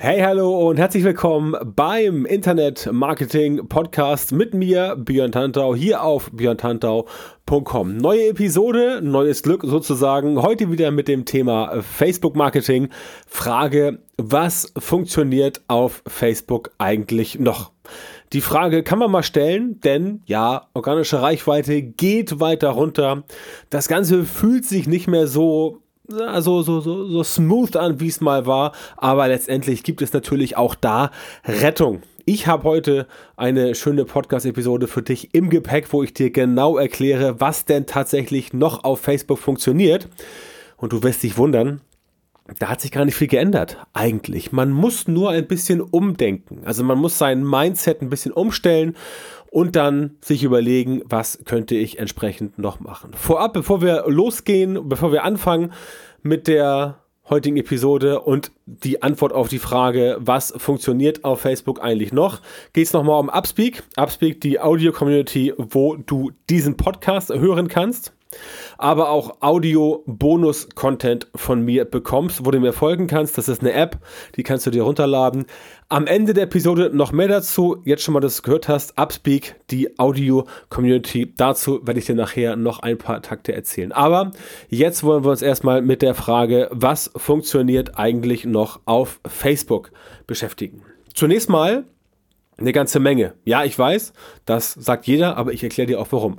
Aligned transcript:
Hey, 0.00 0.20
hallo 0.20 0.68
und 0.68 0.76
herzlich 0.76 1.02
willkommen 1.02 1.56
beim 1.74 2.24
Internet 2.24 2.88
Marketing 2.92 3.66
Podcast 3.66 4.30
mit 4.30 4.54
mir, 4.54 4.94
Björn 4.94 5.32
Tantau, 5.32 5.74
hier 5.74 6.04
auf 6.04 6.30
björntantau.com. 6.30 7.96
Neue 7.96 8.28
Episode, 8.28 9.00
neues 9.02 9.42
Glück 9.42 9.64
sozusagen. 9.64 10.40
Heute 10.40 10.70
wieder 10.70 10.92
mit 10.92 11.08
dem 11.08 11.24
Thema 11.24 11.82
Facebook 11.82 12.36
Marketing. 12.36 12.90
Frage, 13.26 13.98
was 14.16 14.72
funktioniert 14.78 15.62
auf 15.66 16.04
Facebook 16.06 16.70
eigentlich 16.78 17.40
noch? 17.40 17.72
Die 18.32 18.40
Frage 18.40 18.84
kann 18.84 19.00
man 19.00 19.10
mal 19.10 19.24
stellen, 19.24 19.80
denn 19.80 20.22
ja, 20.26 20.68
organische 20.74 21.20
Reichweite 21.22 21.82
geht 21.82 22.38
weiter 22.38 22.68
runter. 22.68 23.24
Das 23.68 23.88
Ganze 23.88 24.24
fühlt 24.24 24.64
sich 24.64 24.86
nicht 24.86 25.08
mehr 25.08 25.26
so 25.26 25.82
so, 26.08 26.62
so, 26.62 26.80
so, 26.80 27.06
so 27.06 27.22
smooth 27.22 27.76
an, 27.76 28.00
wie 28.00 28.08
es 28.08 28.20
mal 28.20 28.46
war. 28.46 28.72
Aber 28.96 29.28
letztendlich 29.28 29.82
gibt 29.82 30.02
es 30.02 30.12
natürlich 30.12 30.56
auch 30.56 30.74
da 30.74 31.10
Rettung. 31.44 32.02
Ich 32.24 32.46
habe 32.46 32.64
heute 32.64 33.06
eine 33.36 33.74
schöne 33.74 34.04
Podcast-Episode 34.04 34.86
für 34.86 35.02
dich 35.02 35.34
im 35.34 35.48
Gepäck, 35.50 35.92
wo 35.92 36.02
ich 36.02 36.12
dir 36.12 36.30
genau 36.30 36.76
erkläre, 36.76 37.40
was 37.40 37.64
denn 37.64 37.86
tatsächlich 37.86 38.52
noch 38.52 38.84
auf 38.84 39.00
Facebook 39.00 39.38
funktioniert. 39.38 40.08
Und 40.76 40.92
du 40.92 41.02
wirst 41.02 41.22
dich 41.22 41.38
wundern, 41.38 41.80
da 42.58 42.68
hat 42.68 42.80
sich 42.80 42.90
gar 42.90 43.04
nicht 43.04 43.14
viel 43.14 43.28
geändert, 43.28 43.76
eigentlich. 43.92 44.52
Man 44.52 44.70
muss 44.70 45.06
nur 45.06 45.30
ein 45.30 45.46
bisschen 45.46 45.82
umdenken. 45.82 46.62
Also 46.64 46.82
man 46.82 46.98
muss 46.98 47.18
sein 47.18 47.42
Mindset 47.44 48.00
ein 48.00 48.08
bisschen 48.08 48.32
umstellen 48.32 48.96
und 49.50 49.76
dann 49.76 50.16
sich 50.20 50.44
überlegen, 50.44 51.02
was 51.04 51.40
könnte 51.44 51.74
ich 51.74 51.98
entsprechend 51.98 52.58
noch 52.58 52.80
machen. 52.80 53.12
Vorab, 53.14 53.52
bevor 53.52 53.82
wir 53.82 54.04
losgehen, 54.06 54.88
bevor 54.88 55.12
wir 55.12 55.24
anfangen 55.24 55.72
mit 56.22 56.48
der 56.48 56.98
heutigen 57.28 57.56
Episode 57.56 58.20
und 58.20 58.52
die 58.66 59.02
Antwort 59.02 59.32
auf 59.32 59.48
die 59.48 59.58
Frage, 59.58 60.16
was 60.18 60.54
funktioniert 60.56 61.24
auf 61.24 61.40
Facebook 61.40 61.82
eigentlich 61.82 62.12
noch, 62.12 62.40
geht 62.72 62.86
es 62.86 62.92
nochmal 62.92 63.20
um 63.20 63.28
Upspeak. 63.28 63.82
Upspeak, 63.96 64.40
die 64.40 64.60
Audio-Community, 64.60 65.52
wo 65.56 65.96
du 65.96 66.32
diesen 66.48 66.76
Podcast 66.76 67.30
hören 67.30 67.68
kannst 67.68 68.12
aber 68.76 69.10
auch 69.10 69.40
Audio-Bonus-Content 69.40 71.28
von 71.34 71.62
mir 71.62 71.84
bekommst, 71.84 72.44
wo 72.44 72.50
du 72.50 72.60
mir 72.60 72.72
folgen 72.72 73.06
kannst. 73.06 73.38
Das 73.38 73.48
ist 73.48 73.60
eine 73.60 73.72
App, 73.72 73.98
die 74.36 74.42
kannst 74.42 74.66
du 74.66 74.70
dir 74.70 74.82
runterladen. 74.82 75.46
Am 75.88 76.06
Ende 76.06 76.34
der 76.34 76.44
Episode 76.44 76.90
noch 76.92 77.12
mehr 77.12 77.28
dazu. 77.28 77.78
Jetzt 77.84 78.02
schon 78.02 78.14
mal, 78.14 78.20
dass 78.20 78.36
du 78.36 78.42
gehört 78.42 78.68
hast, 78.68 78.98
Upspeak, 78.98 79.56
die 79.70 79.98
Audio-Community. 79.98 81.32
Dazu 81.36 81.86
werde 81.86 82.00
ich 82.00 82.06
dir 82.06 82.14
nachher 82.14 82.56
noch 82.56 82.80
ein 82.80 82.98
paar 82.98 83.22
Takte 83.22 83.54
erzählen. 83.54 83.92
Aber 83.92 84.32
jetzt 84.68 85.02
wollen 85.02 85.24
wir 85.24 85.30
uns 85.30 85.42
erstmal 85.42 85.80
mit 85.82 86.02
der 86.02 86.14
Frage, 86.14 86.68
was 86.70 87.10
funktioniert 87.16 87.98
eigentlich 87.98 88.44
noch 88.44 88.80
auf 88.84 89.20
Facebook 89.26 89.90
beschäftigen. 90.26 90.82
Zunächst 91.14 91.48
mal 91.48 91.84
eine 92.58 92.72
ganze 92.72 93.00
Menge. 93.00 93.34
Ja, 93.44 93.64
ich 93.64 93.78
weiß, 93.78 94.12
das 94.44 94.72
sagt 94.74 95.06
jeder, 95.06 95.36
aber 95.36 95.52
ich 95.52 95.62
erkläre 95.62 95.86
dir 95.86 96.00
auch 96.00 96.08
warum. 96.10 96.38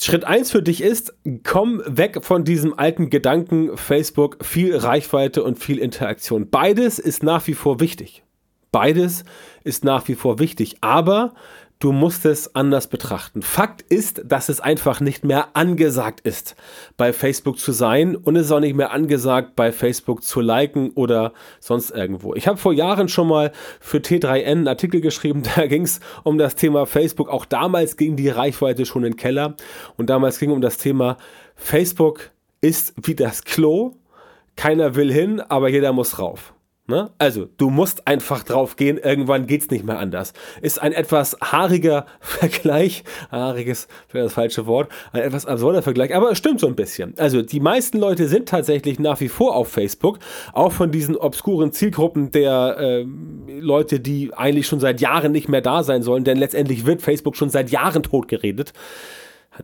Schritt 0.00 0.24
1 0.24 0.52
für 0.52 0.62
dich 0.62 0.80
ist, 0.80 1.12
komm 1.42 1.82
weg 1.84 2.24
von 2.24 2.44
diesem 2.44 2.78
alten 2.78 3.10
Gedanken 3.10 3.76
Facebook, 3.76 4.44
viel 4.44 4.76
Reichweite 4.76 5.42
und 5.42 5.58
viel 5.58 5.78
Interaktion. 5.78 6.48
Beides 6.50 7.00
ist 7.00 7.24
nach 7.24 7.48
wie 7.48 7.54
vor 7.54 7.80
wichtig. 7.80 8.22
Beides 8.70 9.24
ist 9.64 9.84
nach 9.84 10.06
wie 10.06 10.14
vor 10.14 10.38
wichtig, 10.38 10.76
aber 10.82 11.34
du 11.78 11.92
musst 11.92 12.24
es 12.24 12.54
anders 12.54 12.88
betrachten. 12.88 13.42
Fakt 13.42 13.82
ist, 13.82 14.22
dass 14.24 14.48
es 14.48 14.60
einfach 14.60 15.00
nicht 15.00 15.24
mehr 15.24 15.56
angesagt 15.56 16.20
ist, 16.20 16.56
bei 16.96 17.12
Facebook 17.12 17.58
zu 17.58 17.72
sein 17.72 18.16
und 18.16 18.36
es 18.36 18.46
ist 18.46 18.52
auch 18.52 18.60
nicht 18.60 18.74
mehr 18.74 18.92
angesagt, 18.92 19.54
bei 19.54 19.70
Facebook 19.70 20.22
zu 20.22 20.40
liken 20.40 20.90
oder 20.90 21.32
sonst 21.60 21.90
irgendwo. 21.90 22.34
Ich 22.34 22.48
habe 22.48 22.58
vor 22.58 22.72
Jahren 22.72 23.08
schon 23.08 23.28
mal 23.28 23.52
für 23.80 23.98
T3N 23.98 24.44
einen 24.44 24.68
Artikel 24.68 25.00
geschrieben, 25.00 25.42
da 25.56 25.66
ging 25.66 25.82
es 25.82 26.00
um 26.24 26.38
das 26.38 26.56
Thema 26.56 26.86
Facebook. 26.86 27.28
Auch 27.28 27.44
damals 27.44 27.96
ging 27.96 28.16
die 28.16 28.28
Reichweite 28.28 28.84
schon 28.84 29.04
in 29.04 29.12
den 29.12 29.16
Keller 29.16 29.56
und 29.96 30.10
damals 30.10 30.38
ging 30.38 30.50
es 30.50 30.54
um 30.54 30.60
das 30.60 30.78
Thema 30.78 31.16
Facebook 31.54 32.30
ist 32.60 32.94
wie 33.00 33.14
das 33.14 33.44
Klo. 33.44 33.94
Keiner 34.56 34.96
will 34.96 35.12
hin, 35.12 35.40
aber 35.40 35.68
jeder 35.68 35.92
muss 35.92 36.18
rauf. 36.18 36.52
Ne? 36.90 37.10
Also, 37.18 37.46
du 37.58 37.68
musst 37.68 38.08
einfach 38.08 38.44
drauf 38.44 38.76
gehen, 38.76 38.96
irgendwann 38.96 39.46
geht 39.46 39.60
es 39.60 39.70
nicht 39.70 39.84
mehr 39.84 39.98
anders. 39.98 40.32
Ist 40.62 40.80
ein 40.80 40.92
etwas 40.92 41.36
haariger 41.38 42.06
Vergleich, 42.20 43.04
haariges 43.30 43.88
wäre 44.10 44.24
das 44.24 44.32
falsche 44.32 44.66
Wort, 44.66 44.90
ein 45.12 45.20
etwas 45.20 45.44
absurder 45.44 45.82
Vergleich, 45.82 46.14
aber 46.14 46.30
es 46.30 46.38
stimmt 46.38 46.60
so 46.60 46.66
ein 46.66 46.76
bisschen. 46.76 47.12
Also, 47.18 47.42
die 47.42 47.60
meisten 47.60 47.98
Leute 47.98 48.26
sind 48.26 48.48
tatsächlich 48.48 48.98
nach 48.98 49.20
wie 49.20 49.28
vor 49.28 49.54
auf 49.54 49.68
Facebook, 49.68 50.18
auch 50.54 50.72
von 50.72 50.90
diesen 50.90 51.14
obskuren 51.14 51.72
Zielgruppen 51.72 52.30
der 52.30 52.78
äh, 52.78 53.06
Leute, 53.60 54.00
die 54.00 54.32
eigentlich 54.32 54.66
schon 54.66 54.80
seit 54.80 55.02
Jahren 55.02 55.30
nicht 55.30 55.50
mehr 55.50 55.60
da 55.60 55.82
sein 55.82 56.02
sollen, 56.02 56.24
denn 56.24 56.38
letztendlich 56.38 56.86
wird 56.86 57.02
Facebook 57.02 57.36
schon 57.36 57.50
seit 57.50 57.70
Jahren 57.70 58.02
tot 58.02 58.28
geredet 58.28 58.72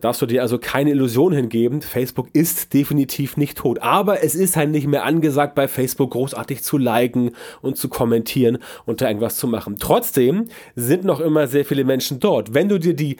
darfst 0.01 0.21
du 0.21 0.25
dir 0.25 0.41
also 0.41 0.57
keine 0.57 0.91
Illusion 0.91 1.33
hingeben. 1.33 1.81
Facebook 1.81 2.29
ist 2.33 2.73
definitiv 2.73 3.37
nicht 3.37 3.57
tot. 3.57 3.79
Aber 3.81 4.23
es 4.23 4.35
ist 4.35 4.55
halt 4.55 4.71
nicht 4.71 4.87
mehr 4.87 5.03
angesagt, 5.03 5.55
bei 5.55 5.67
Facebook 5.67 6.11
großartig 6.11 6.63
zu 6.63 6.77
liken 6.77 7.31
und 7.61 7.77
zu 7.77 7.89
kommentieren 7.89 8.59
und 8.85 9.01
da 9.01 9.07
irgendwas 9.07 9.37
zu 9.37 9.47
machen. 9.47 9.77
Trotzdem 9.79 10.45
sind 10.75 11.03
noch 11.03 11.19
immer 11.19 11.47
sehr 11.47 11.65
viele 11.65 11.83
Menschen 11.83 12.19
dort. 12.19 12.53
Wenn 12.53 12.69
du 12.69 12.79
dir 12.79 12.93
die 12.93 13.17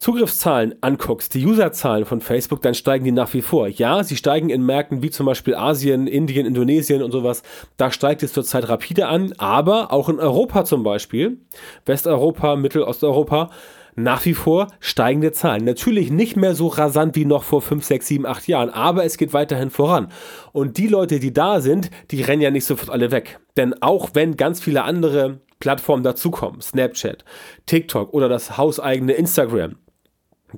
Zugriffszahlen 0.00 0.76
anguckst, 0.80 1.34
die 1.34 1.44
Userzahlen 1.44 2.06
von 2.06 2.22
Facebook, 2.22 2.62
dann 2.62 2.72
steigen 2.72 3.04
die 3.04 3.12
nach 3.12 3.34
wie 3.34 3.42
vor. 3.42 3.68
Ja, 3.68 4.02
sie 4.02 4.16
steigen 4.16 4.48
in 4.48 4.64
Märkten 4.64 5.02
wie 5.02 5.10
zum 5.10 5.26
Beispiel 5.26 5.54
Asien, 5.54 6.06
Indien, 6.06 6.46
Indonesien 6.46 7.02
und 7.02 7.12
sowas. 7.12 7.42
Da 7.76 7.92
steigt 7.92 8.22
es 8.22 8.32
zurzeit 8.32 8.66
rapide 8.70 9.08
an, 9.08 9.34
aber 9.36 9.92
auch 9.92 10.08
in 10.08 10.18
Europa 10.18 10.64
zum 10.64 10.84
Beispiel, 10.84 11.36
Westeuropa, 11.84 12.56
Mittelosteuropa, 12.56 13.50
nach 13.94 14.24
wie 14.24 14.34
vor 14.34 14.68
steigende 14.80 15.32
Zahlen. 15.32 15.64
Natürlich 15.64 16.10
nicht 16.10 16.36
mehr 16.36 16.54
so 16.54 16.68
rasant 16.68 17.16
wie 17.16 17.24
noch 17.24 17.44
vor 17.44 17.62
5, 17.62 17.84
6, 17.84 18.06
7, 18.06 18.26
8 18.26 18.48
Jahren, 18.48 18.70
aber 18.70 19.04
es 19.04 19.18
geht 19.18 19.32
weiterhin 19.32 19.70
voran. 19.70 20.08
Und 20.52 20.78
die 20.78 20.88
Leute, 20.88 21.20
die 21.20 21.32
da 21.32 21.60
sind, 21.60 21.90
die 22.10 22.22
rennen 22.22 22.42
ja 22.42 22.50
nicht 22.50 22.64
sofort 22.64 22.90
alle 22.90 23.10
weg. 23.10 23.40
Denn 23.56 23.74
auch 23.82 24.10
wenn 24.14 24.36
ganz 24.36 24.60
viele 24.60 24.84
andere 24.84 25.40
Plattformen 25.58 26.02
dazukommen, 26.02 26.60
Snapchat, 26.60 27.24
TikTok 27.66 28.12
oder 28.14 28.28
das 28.28 28.56
hauseigene 28.56 29.12
Instagram, 29.12 29.76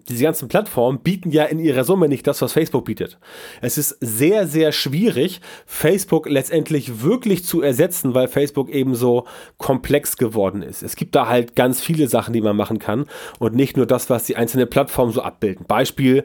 diese 0.09 0.25
ganzen 0.25 0.49
Plattformen 0.49 1.01
bieten 1.01 1.31
ja 1.31 1.45
in 1.45 1.59
ihrer 1.59 1.85
Summe 1.85 2.09
nicht 2.09 2.27
das, 2.27 2.43
was 2.43 2.53
Facebook 2.53 2.85
bietet. 2.85 3.19
Es 3.61 3.79
ist 3.79 3.97
sehr, 4.01 4.47
sehr 4.47 4.73
schwierig, 4.73 5.41
Facebook 5.67 6.29
letztendlich 6.29 7.03
wirklich 7.03 7.45
zu 7.45 7.63
ersetzen, 7.63 8.15
weil 8.15 8.29
Facebook 8.29 8.71
eben 8.71 8.95
so 8.95 9.27
komplex 9.59 10.17
geworden 10.17 10.63
ist. 10.63 10.83
Es 10.83 10.97
gibt 10.97 11.15
da 11.15 11.29
halt 11.29 11.57
ganz 11.57 11.81
viele 11.81 12.09
Sachen, 12.09 12.33
die 12.33 12.41
man 12.41 12.57
machen 12.57 12.79
kann 12.79 13.07
und 13.39 13.55
nicht 13.55 13.77
nur 13.77 13.87
das, 13.87 14.11
was 14.11 14.25
die 14.25 14.37
einzelnen 14.37 14.69
Plattformen 14.69 15.13
so 15.13 15.23
abbilden. 15.23 15.67
Beispiel 15.67 16.25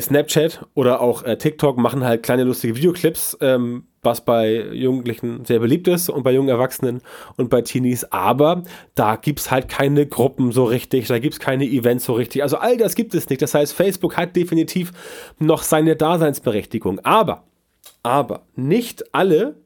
Snapchat 0.00 0.66
oder 0.74 1.00
auch 1.00 1.22
äh, 1.24 1.36
TikTok 1.36 1.76
machen 1.76 2.04
halt 2.04 2.22
kleine 2.22 2.44
lustige 2.44 2.76
Videoclips. 2.76 3.36
Ähm, 3.40 3.84
was 4.04 4.20
bei 4.20 4.66
Jugendlichen 4.72 5.44
sehr 5.44 5.58
beliebt 5.58 5.88
ist 5.88 6.08
und 6.08 6.22
bei 6.22 6.32
jungen 6.32 6.48
Erwachsenen 6.48 7.00
und 7.36 7.50
bei 7.50 7.62
Teenies. 7.62 8.04
Aber 8.04 8.62
da 8.94 9.16
gibt 9.16 9.40
es 9.40 9.50
halt 9.50 9.68
keine 9.68 10.06
Gruppen 10.06 10.52
so 10.52 10.64
richtig, 10.64 11.08
da 11.08 11.18
gibt 11.18 11.34
es 11.34 11.40
keine 11.40 11.64
Events 11.64 12.04
so 12.04 12.12
richtig. 12.12 12.42
Also 12.42 12.58
all 12.58 12.76
das 12.76 12.94
gibt 12.94 13.14
es 13.14 13.28
nicht. 13.28 13.42
Das 13.42 13.54
heißt, 13.54 13.72
Facebook 13.72 14.16
hat 14.16 14.36
definitiv 14.36 14.92
noch 15.38 15.62
seine 15.62 15.96
Daseinsberechtigung. 15.96 17.00
Aber, 17.00 17.44
aber 18.02 18.42
nicht 18.54 19.14
alle, 19.14 19.56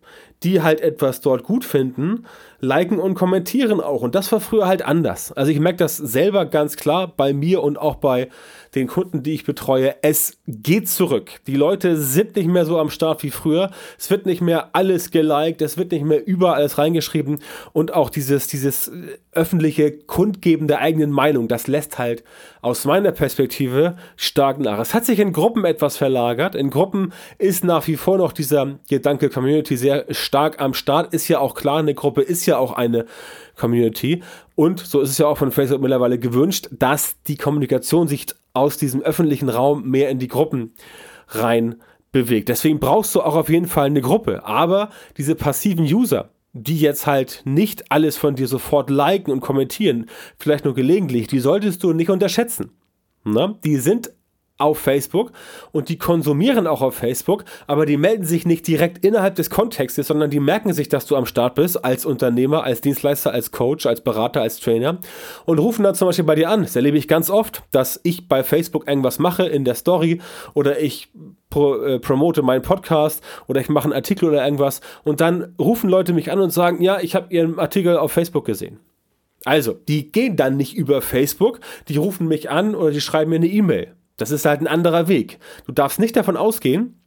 die 0.42 0.62
halt 0.62 0.80
etwas 0.80 1.20
dort 1.20 1.42
gut 1.42 1.64
finden, 1.64 2.24
liken 2.60 2.98
und 2.98 3.14
kommentieren 3.14 3.80
auch. 3.80 4.02
Und 4.02 4.14
das 4.14 4.32
war 4.32 4.40
früher 4.40 4.66
halt 4.66 4.82
anders. 4.82 5.32
Also 5.32 5.50
ich 5.50 5.60
merke 5.60 5.78
das 5.78 5.96
selber 5.96 6.46
ganz 6.46 6.76
klar 6.76 7.12
bei 7.16 7.32
mir 7.32 7.62
und 7.62 7.78
auch 7.78 7.96
bei 7.96 8.28
den 8.74 8.88
Kunden, 8.88 9.22
die 9.22 9.34
ich 9.34 9.44
betreue. 9.44 9.94
Es 10.02 10.38
geht 10.46 10.88
zurück. 10.88 11.30
Die 11.46 11.54
Leute 11.54 11.96
sind 11.96 12.36
nicht 12.36 12.48
mehr 12.48 12.66
so 12.66 12.78
am 12.78 12.90
Start 12.90 13.22
wie 13.22 13.30
früher. 13.30 13.70
Es 13.98 14.10
wird 14.10 14.26
nicht 14.26 14.40
mehr 14.40 14.70
alles 14.72 15.10
geliked, 15.10 15.62
es 15.62 15.78
wird 15.78 15.92
nicht 15.92 16.04
mehr 16.04 16.26
überall 16.26 16.56
alles 16.56 16.78
reingeschrieben. 16.78 17.38
Und 17.72 17.94
auch 17.94 18.10
dieses, 18.10 18.46
dieses 18.48 18.90
öffentliche 19.32 19.92
Kundgeben 19.92 20.66
der 20.66 20.80
eigenen 20.80 21.10
Meinung, 21.10 21.48
das 21.48 21.68
lässt 21.68 21.98
halt 21.98 22.24
aus 22.60 22.84
meiner 22.84 23.12
Perspektive 23.12 23.96
stark 24.16 24.58
nach. 24.58 24.80
Es 24.80 24.94
hat 24.94 25.04
sich 25.04 25.20
in 25.20 25.32
Gruppen 25.32 25.64
etwas 25.64 25.96
verlagert. 25.96 26.54
In 26.54 26.70
Gruppen 26.70 27.12
ist 27.38 27.64
nach 27.64 27.86
wie 27.86 27.96
vor 27.96 28.18
noch 28.18 28.32
dieser 28.32 28.78
Gedanke 28.88 29.30
Community 29.30 29.76
sehr 29.76 30.06
stark 30.10 30.60
am 30.60 30.74
Start. 30.74 31.14
Ist 31.14 31.28
ja 31.28 31.38
auch 31.38 31.54
klar, 31.54 31.78
eine 31.78 31.94
Gruppe 31.94 32.22
ist 32.22 32.46
ja 32.48 32.58
auch 32.58 32.72
eine 32.72 33.06
Community. 33.56 34.22
Und 34.56 34.80
so 34.80 35.00
ist 35.00 35.10
es 35.10 35.18
ja 35.18 35.26
auch 35.26 35.38
von 35.38 35.52
Facebook 35.52 35.80
mittlerweile 35.80 36.18
gewünscht, 36.18 36.68
dass 36.72 37.22
die 37.22 37.36
Kommunikation 37.36 38.08
sich 38.08 38.26
aus 38.52 38.76
diesem 38.76 39.02
öffentlichen 39.02 39.48
Raum 39.48 39.88
mehr 39.88 40.10
in 40.10 40.18
die 40.18 40.28
Gruppen 40.28 40.74
rein 41.28 41.76
bewegt. 42.12 42.48
Deswegen 42.48 42.80
brauchst 42.80 43.14
du 43.14 43.20
auch 43.20 43.36
auf 43.36 43.48
jeden 43.48 43.66
Fall 43.66 43.86
eine 43.86 44.00
Gruppe. 44.00 44.44
Aber 44.44 44.90
diese 45.16 45.34
passiven 45.34 45.84
User, 45.84 46.30
die 46.52 46.80
jetzt 46.80 47.06
halt 47.06 47.42
nicht 47.44 47.92
alles 47.92 48.16
von 48.16 48.34
dir 48.34 48.48
sofort 48.48 48.90
liken 48.90 49.30
und 49.30 49.40
kommentieren, 49.40 50.06
vielleicht 50.38 50.64
nur 50.64 50.74
gelegentlich, 50.74 51.26
die 51.26 51.40
solltest 51.40 51.82
du 51.84 51.92
nicht 51.92 52.10
unterschätzen. 52.10 52.72
Na? 53.24 53.58
Die 53.64 53.76
sind 53.76 54.10
auf 54.58 54.78
Facebook 54.78 55.32
und 55.72 55.88
die 55.88 55.98
konsumieren 55.98 56.66
auch 56.66 56.82
auf 56.82 56.96
Facebook, 56.96 57.44
aber 57.66 57.86
die 57.86 57.96
melden 57.96 58.24
sich 58.24 58.44
nicht 58.44 58.66
direkt 58.66 59.04
innerhalb 59.04 59.36
des 59.36 59.50
Kontextes, 59.50 60.08
sondern 60.08 60.30
die 60.30 60.40
merken 60.40 60.72
sich, 60.72 60.88
dass 60.88 61.06
du 61.06 61.16
am 61.16 61.26
Start 61.26 61.54
bist, 61.54 61.84
als 61.84 62.04
Unternehmer, 62.04 62.64
als 62.64 62.80
Dienstleister, 62.80 63.32
als 63.32 63.52
Coach, 63.52 63.86
als 63.86 64.00
Berater, 64.02 64.42
als 64.42 64.58
Trainer 64.58 64.98
und 65.46 65.58
rufen 65.58 65.84
dann 65.84 65.94
zum 65.94 66.08
Beispiel 66.08 66.24
bei 66.24 66.34
dir 66.34 66.50
an. 66.50 66.62
Das 66.62 66.76
erlebe 66.76 66.98
ich 66.98 67.08
ganz 67.08 67.30
oft, 67.30 67.62
dass 67.70 68.00
ich 68.02 68.28
bei 68.28 68.42
Facebook 68.42 68.88
irgendwas 68.88 69.18
mache 69.18 69.46
in 69.46 69.64
der 69.64 69.74
Story 69.74 70.20
oder 70.54 70.80
ich 70.80 71.08
pro, 71.50 71.76
äh, 71.76 72.00
promote 72.00 72.42
meinen 72.42 72.62
Podcast 72.62 73.22
oder 73.46 73.60
ich 73.60 73.68
mache 73.68 73.84
einen 73.84 73.92
Artikel 73.92 74.28
oder 74.28 74.44
irgendwas 74.44 74.80
und 75.04 75.20
dann 75.20 75.54
rufen 75.58 75.88
Leute 75.88 76.12
mich 76.12 76.32
an 76.32 76.40
und 76.40 76.50
sagen, 76.50 76.82
ja, 76.82 76.98
ich 77.00 77.14
habe 77.14 77.32
ihren 77.32 77.58
Artikel 77.58 77.96
auf 77.96 78.12
Facebook 78.12 78.44
gesehen. 78.44 78.80
Also, 79.44 79.72
die 79.72 80.10
gehen 80.10 80.36
dann 80.36 80.56
nicht 80.56 80.76
über 80.76 81.00
Facebook, 81.00 81.60
die 81.88 81.96
rufen 81.96 82.26
mich 82.26 82.50
an 82.50 82.74
oder 82.74 82.90
die 82.90 83.00
schreiben 83.00 83.30
mir 83.30 83.36
eine 83.36 83.46
E-Mail. 83.46 83.94
Das 84.18 84.30
ist 84.30 84.44
halt 84.44 84.60
ein 84.60 84.66
anderer 84.66 85.08
Weg. 85.08 85.38
Du 85.66 85.72
darfst 85.72 85.98
nicht 85.98 86.16
davon 86.16 86.36
ausgehen, 86.36 87.00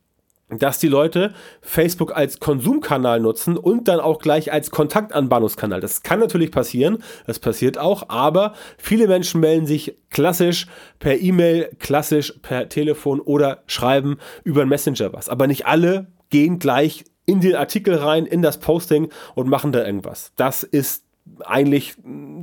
dass 0.50 0.80
die 0.80 0.88
Leute 0.88 1.34
Facebook 1.62 2.16
als 2.16 2.40
Konsumkanal 2.40 3.20
nutzen 3.20 3.58
und 3.58 3.88
dann 3.88 4.00
auch 4.00 4.20
gleich 4.20 4.52
als 4.52 4.72
Kontaktanbahnungskanal. 4.72 5.80
Das 5.80 6.04
kann 6.04 6.20
natürlich 6.20 6.52
passieren, 6.52 7.04
das 7.26 7.40
passiert 7.40 7.78
auch, 7.78 8.10
aber 8.10 8.54
viele 8.78 9.08
Menschen 9.08 9.40
melden 9.40 9.66
sich 9.66 9.96
klassisch 10.10 10.68
per 11.00 11.20
E-Mail, 11.20 11.70
klassisch 11.80 12.34
per 12.42 12.68
Telefon 12.70 13.20
oder 13.20 13.64
schreiben 13.68 14.18
über 14.44 14.62
einen 14.62 14.70
Messenger 14.70 15.14
was. 15.14 15.30
Aber 15.30 15.48
nicht 15.48 15.66
alle 15.68 16.08
gehen 16.30 16.60
gleich 16.60 17.06
in 17.26 17.40
den 17.40 17.56
Artikel 17.56 17.96
rein, 17.96 18.26
in 18.26 18.42
das 18.42 18.60
Posting 18.60 19.10
und 19.36 19.48
machen 19.48 19.72
da 19.72 19.86
irgendwas. 19.86 20.34
Das 20.36 20.64
ist 20.64 21.06
eigentlich 21.46 21.96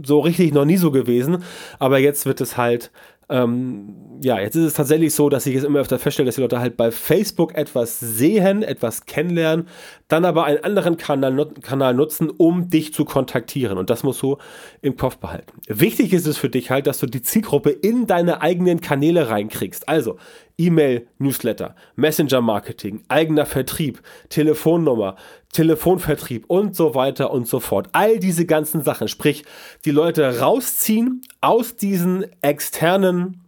so 0.04 0.20
richtig 0.20 0.54
noch 0.54 0.64
nie 0.64 0.76
so 0.76 0.90
gewesen, 0.90 1.42
aber 1.78 1.98
jetzt 1.98 2.26
wird 2.26 2.40
es 2.40 2.56
halt 2.56 2.90
ähm, 3.30 3.94
ja, 4.22 4.40
jetzt 4.40 4.56
ist 4.56 4.64
es 4.64 4.72
tatsächlich 4.72 5.14
so, 5.14 5.28
dass 5.28 5.46
ich 5.46 5.54
es 5.54 5.64
immer 5.64 5.80
öfter 5.80 5.98
feststelle, 5.98 6.26
dass 6.26 6.36
die 6.36 6.40
Leute 6.40 6.60
halt 6.60 6.76
bei 6.76 6.90
Facebook 6.90 7.54
etwas 7.54 8.00
sehen, 8.00 8.62
etwas 8.62 9.06
kennenlernen, 9.06 9.68
dann 10.08 10.24
aber 10.24 10.44
einen 10.44 10.64
anderen 10.64 10.96
Kanal, 10.96 11.52
Kanal 11.60 11.94
nutzen, 11.94 12.30
um 12.30 12.70
dich 12.70 12.92
zu 12.94 13.04
kontaktieren. 13.04 13.78
Und 13.78 13.90
das 13.90 14.02
musst 14.02 14.22
du 14.22 14.38
im 14.80 14.96
Kopf 14.96 15.18
behalten. 15.18 15.52
Wichtig 15.68 16.12
ist 16.12 16.26
es 16.26 16.38
für 16.38 16.48
dich 16.48 16.70
halt, 16.70 16.86
dass 16.86 16.98
du 16.98 17.06
die 17.06 17.22
Zielgruppe 17.22 17.70
in 17.70 18.06
deine 18.06 18.40
eigenen 18.40 18.80
Kanäle 18.80 19.28
reinkriegst. 19.28 19.88
Also 19.88 20.16
E-Mail, 20.58 21.06
Newsletter, 21.18 21.76
Messenger-Marketing, 21.96 23.04
eigener 23.08 23.46
Vertrieb, 23.46 24.02
Telefonnummer, 24.28 25.16
Telefonvertrieb 25.52 26.44
und 26.48 26.74
so 26.74 26.94
weiter 26.94 27.30
und 27.30 27.46
so 27.46 27.60
fort. 27.60 27.88
All 27.92 28.18
diese 28.18 28.44
ganzen 28.44 28.82
Sachen, 28.82 29.08
sprich, 29.08 29.44
die 29.84 29.92
Leute 29.92 30.40
rausziehen 30.40 31.22
aus 31.40 31.76
diesen 31.76 32.26
externen 32.42 33.44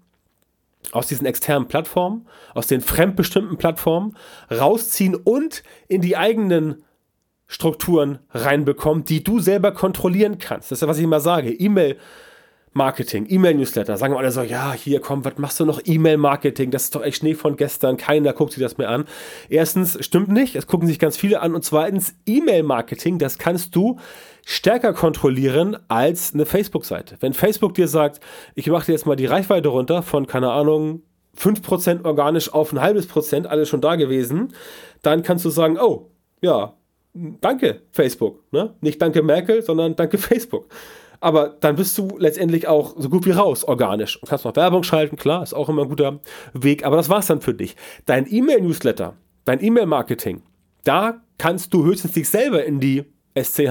aus 0.92 1.06
diesen 1.06 1.26
externen 1.26 1.68
Plattformen, 1.68 2.26
aus 2.54 2.66
den 2.66 2.80
fremdbestimmten 2.80 3.58
Plattformen 3.58 4.16
rausziehen 4.50 5.14
und 5.14 5.62
in 5.88 6.00
die 6.00 6.16
eigenen 6.16 6.82
Strukturen 7.46 8.20
reinbekommen, 8.30 9.04
die 9.04 9.22
du 9.22 9.40
selber 9.40 9.72
kontrollieren 9.72 10.38
kannst. 10.38 10.70
Das 10.70 10.78
ist 10.78 10.82
ja, 10.82 10.88
was 10.88 10.98
ich 10.98 11.04
immer 11.04 11.20
sage. 11.20 11.52
E-Mail 11.52 11.96
Marketing, 12.72 13.26
E-Mail-Newsletter. 13.28 13.96
Sagen 13.96 14.14
wir 14.14 14.18
alle 14.18 14.30
so, 14.30 14.42
ja, 14.42 14.72
hier 14.72 15.00
komm, 15.00 15.24
was 15.24 15.38
machst 15.38 15.58
du 15.58 15.64
noch? 15.64 15.80
E-Mail-Marketing, 15.84 16.70
das 16.70 16.84
ist 16.84 16.94
doch 16.94 17.02
echt 17.02 17.18
Schnee 17.18 17.34
von 17.34 17.56
gestern, 17.56 17.96
keiner 17.96 18.32
guckt 18.32 18.52
sich 18.52 18.62
das 18.62 18.78
mehr 18.78 18.90
an. 18.90 19.06
Erstens, 19.48 19.98
stimmt 20.04 20.28
nicht, 20.28 20.54
es 20.54 20.68
gucken 20.68 20.86
sich 20.86 21.00
ganz 21.00 21.16
viele 21.16 21.40
an. 21.40 21.54
Und 21.54 21.64
zweitens, 21.64 22.14
E-Mail-Marketing, 22.26 23.18
das 23.18 23.38
kannst 23.38 23.74
du 23.74 23.98
stärker 24.46 24.92
kontrollieren 24.92 25.76
als 25.88 26.32
eine 26.32 26.46
Facebook-Seite. 26.46 27.16
Wenn 27.20 27.32
Facebook 27.32 27.74
dir 27.74 27.88
sagt, 27.88 28.20
ich 28.54 28.68
mache 28.68 28.86
dir 28.86 28.92
jetzt 28.92 29.06
mal 29.06 29.16
die 29.16 29.26
Reichweite 29.26 29.68
runter 29.68 30.02
von, 30.02 30.26
keine 30.26 30.50
Ahnung, 30.52 31.02
5% 31.36 32.04
organisch 32.04 32.52
auf 32.52 32.72
ein 32.72 32.80
halbes 32.80 33.06
Prozent, 33.06 33.46
alles 33.46 33.68
schon 33.68 33.80
da 33.80 33.96
gewesen, 33.96 34.52
dann 35.02 35.22
kannst 35.22 35.44
du 35.44 35.50
sagen, 35.50 35.78
oh, 35.80 36.10
ja, 36.40 36.74
danke 37.14 37.82
Facebook. 37.90 38.44
Ne? 38.52 38.74
Nicht 38.80 39.00
danke 39.02 39.22
Merkel, 39.22 39.62
sondern 39.62 39.96
danke 39.96 40.18
Facebook. 40.18 40.68
Aber 41.20 41.56
dann 41.60 41.76
bist 41.76 41.96
du 41.98 42.16
letztendlich 42.18 42.66
auch 42.66 42.94
so 42.96 43.08
gut 43.08 43.26
wie 43.26 43.30
raus, 43.30 43.64
organisch. 43.64 44.18
Du 44.20 44.26
kannst 44.26 44.44
noch 44.44 44.56
Werbung 44.56 44.82
schalten, 44.82 45.16
klar, 45.16 45.42
ist 45.42 45.54
auch 45.54 45.68
immer 45.68 45.82
ein 45.82 45.88
guter 45.88 46.20
Weg, 46.54 46.84
aber 46.84 46.96
das 46.96 47.08
war's 47.08 47.26
dann 47.26 47.40
für 47.40 47.54
dich. 47.54 47.76
Dein 48.06 48.26
E-Mail-Newsletter, 48.30 49.14
dein 49.44 49.62
E-Mail-Marketing, 49.62 50.42
da 50.84 51.20
kannst 51.38 51.74
du 51.74 51.84
höchstens 51.84 52.12
dich 52.12 52.28
selber 52.28 52.64
in 52.64 52.80
die 52.80 53.04
SCH. 53.38 53.70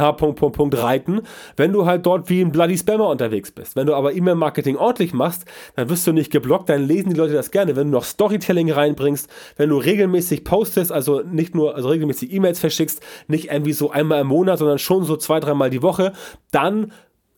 reiten, 0.74 1.22
wenn 1.58 1.74
du 1.74 1.86
halt 1.86 2.06
dort 2.06 2.30
wie 2.30 2.42
ein 2.42 2.52
Bloody 2.52 2.78
Spammer 2.78 3.10
unterwegs 3.10 3.52
bist. 3.52 3.76
Wenn 3.76 3.88
du 3.88 3.94
aber 3.94 4.14
E-Mail-Marketing 4.14 4.78
ordentlich 4.78 5.14
machst, 5.14 5.46
dann 5.76 5.90
wirst 5.90 6.08
du 6.08 6.14
nicht 6.14 6.32
geblockt, 6.32 6.70
dann 6.70 6.88
lesen 6.88 7.10
die 7.10 7.16
Leute 7.16 7.34
das 7.34 7.52
gerne. 7.52 7.76
Wenn 7.76 7.88
du 7.88 7.98
noch 7.98 8.06
Storytelling 8.06 8.72
reinbringst, 8.72 9.30
wenn 9.58 9.70
du 9.70 9.78
regelmäßig 9.78 10.44
postest, 10.44 10.92
also 10.92 11.22
nicht 11.22 11.56
nur 11.56 11.76
also 11.76 11.90
regelmäßig 11.90 12.32
E-Mails 12.32 12.60
verschickst, 12.60 13.02
nicht 13.28 13.52
irgendwie 13.52 13.74
so 13.74 13.92
einmal 13.92 14.22
im 14.22 14.28
Monat, 14.28 14.60
sondern 14.60 14.80
schon 14.80 15.04
so 15.04 15.18
zwei, 15.18 15.40
dreimal 15.40 15.70
die 15.70 15.84
Woche, 15.84 16.14
dann 16.52 16.94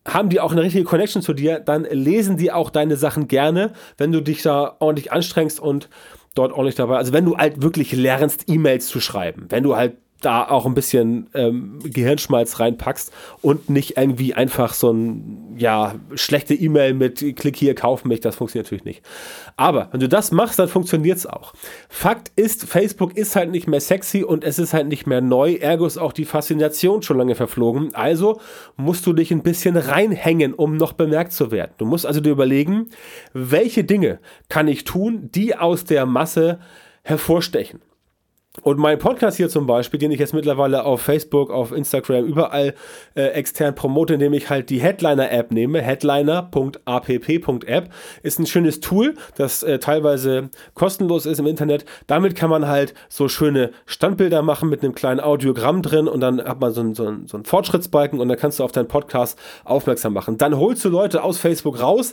haben 0.06 0.28
die 0.28 0.40
auch 0.40 0.52
eine 0.52 0.62
richtige 0.62 0.84
Connection 0.84 1.22
zu 1.22 1.32
dir, 1.32 1.60
dann 1.60 1.84
lesen 1.84 2.36
die 2.36 2.52
auch 2.52 2.70
deine 2.70 2.96
Sachen 2.96 3.28
gerne, 3.28 3.72
wenn 3.98 4.12
du 4.12 4.20
dich 4.20 4.42
da 4.42 4.76
ordentlich 4.80 5.12
anstrengst 5.12 5.60
und 5.60 5.88
dort 6.34 6.52
ordentlich 6.52 6.74
dabei. 6.74 6.96
Also 6.96 7.12
wenn 7.12 7.24
du 7.24 7.36
halt 7.36 7.62
wirklich 7.62 7.92
lernst, 7.92 8.48
E-Mails 8.48 8.88
zu 8.88 9.00
schreiben, 9.00 9.46
wenn 9.50 9.62
du 9.62 9.76
halt 9.76 9.96
da 10.22 10.48
auch 10.48 10.66
ein 10.66 10.74
bisschen 10.74 11.28
ähm, 11.34 11.78
Gehirnschmalz 11.84 12.60
reinpackst 12.60 13.12
und 13.42 13.68
nicht 13.68 13.96
irgendwie 13.96 14.34
einfach 14.34 14.74
so 14.74 14.92
ein, 14.92 15.54
ja, 15.58 15.96
schlechte 16.14 16.54
E-Mail 16.54 16.94
mit 16.94 17.36
Klick 17.36 17.56
hier, 17.56 17.74
kauf 17.74 18.04
mich, 18.04 18.20
das 18.20 18.36
funktioniert 18.36 18.66
natürlich 18.66 18.84
nicht. 18.84 19.02
Aber 19.56 19.88
wenn 19.92 20.00
du 20.00 20.08
das 20.08 20.32
machst, 20.32 20.58
dann 20.58 20.68
funktioniert 20.68 21.18
es 21.18 21.26
auch. 21.26 21.52
Fakt 21.88 22.32
ist, 22.36 22.64
Facebook 22.64 23.16
ist 23.16 23.36
halt 23.36 23.50
nicht 23.50 23.66
mehr 23.66 23.80
sexy 23.80 24.24
und 24.24 24.44
es 24.44 24.58
ist 24.58 24.72
halt 24.72 24.88
nicht 24.88 25.06
mehr 25.06 25.20
neu, 25.20 25.54
ergo 25.54 25.86
ist 25.86 25.98
auch 25.98 26.12
die 26.12 26.24
Faszination 26.24 27.02
schon 27.02 27.18
lange 27.18 27.34
verflogen. 27.34 27.94
Also 27.94 28.40
musst 28.76 29.06
du 29.06 29.12
dich 29.12 29.30
ein 29.30 29.42
bisschen 29.42 29.76
reinhängen, 29.76 30.54
um 30.54 30.76
noch 30.76 30.92
bemerkt 30.92 31.32
zu 31.32 31.50
werden. 31.50 31.72
Du 31.78 31.84
musst 31.84 32.06
also 32.06 32.20
dir 32.20 32.30
überlegen, 32.32 32.88
welche 33.32 33.84
Dinge 33.84 34.20
kann 34.48 34.68
ich 34.68 34.84
tun, 34.84 35.30
die 35.34 35.56
aus 35.56 35.84
der 35.84 36.06
Masse 36.06 36.58
hervorstechen. 37.02 37.80
Und 38.60 38.78
mein 38.78 38.98
Podcast 38.98 39.38
hier 39.38 39.48
zum 39.48 39.66
Beispiel, 39.66 39.98
den 39.98 40.10
ich 40.10 40.20
jetzt 40.20 40.34
mittlerweile 40.34 40.84
auf 40.84 41.00
Facebook, 41.00 41.50
auf 41.50 41.72
Instagram, 41.72 42.26
überall 42.26 42.74
äh, 43.14 43.28
extern 43.28 43.74
promote, 43.74 44.12
indem 44.14 44.34
ich 44.34 44.50
halt 44.50 44.68
die 44.68 44.78
Headliner-App 44.78 45.52
nehme, 45.52 45.80
headliner.app.app, 45.80 47.88
ist 48.22 48.38
ein 48.38 48.46
schönes 48.46 48.80
Tool, 48.80 49.14
das 49.36 49.62
äh, 49.62 49.78
teilweise 49.78 50.50
kostenlos 50.74 51.24
ist 51.24 51.38
im 51.38 51.46
Internet. 51.46 51.86
Damit 52.06 52.36
kann 52.36 52.50
man 52.50 52.68
halt 52.68 52.92
so 53.08 53.26
schöne 53.26 53.70
Standbilder 53.86 54.42
machen 54.42 54.68
mit 54.68 54.84
einem 54.84 54.94
kleinen 54.94 55.20
Audiogramm 55.20 55.80
drin 55.80 56.06
und 56.06 56.20
dann 56.20 56.44
hat 56.44 56.60
man 56.60 56.74
so 56.74 56.82
einen, 56.82 56.94
so 56.94 57.06
einen, 57.06 57.26
so 57.26 57.38
einen 57.38 57.46
Fortschrittsbalken 57.46 58.20
und 58.20 58.28
dann 58.28 58.36
kannst 58.36 58.58
du 58.58 58.64
auf 58.64 58.72
deinen 58.72 58.88
Podcast 58.88 59.38
aufmerksam 59.64 60.12
machen. 60.12 60.36
Dann 60.36 60.58
holst 60.58 60.84
du 60.84 60.90
Leute 60.90 61.24
aus 61.24 61.38
Facebook 61.38 61.80
raus 61.80 62.12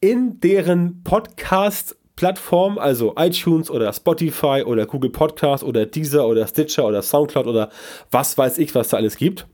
in 0.00 0.40
deren 0.40 1.04
Podcast 1.04 1.96
Plattform, 2.16 2.78
also 2.78 3.14
iTunes 3.16 3.70
oder 3.70 3.92
Spotify 3.92 4.62
oder 4.64 4.86
Google 4.86 5.10
Podcast 5.10 5.62
oder 5.62 5.84
Deezer 5.84 6.26
oder 6.26 6.46
Stitcher 6.46 6.86
oder 6.86 7.02
Soundcloud 7.02 7.46
oder 7.46 7.70
was 8.10 8.36
weiß 8.36 8.58
ich, 8.58 8.74
was 8.74 8.88
da 8.88 8.96
alles 8.96 9.16
gibt. 9.16 9.46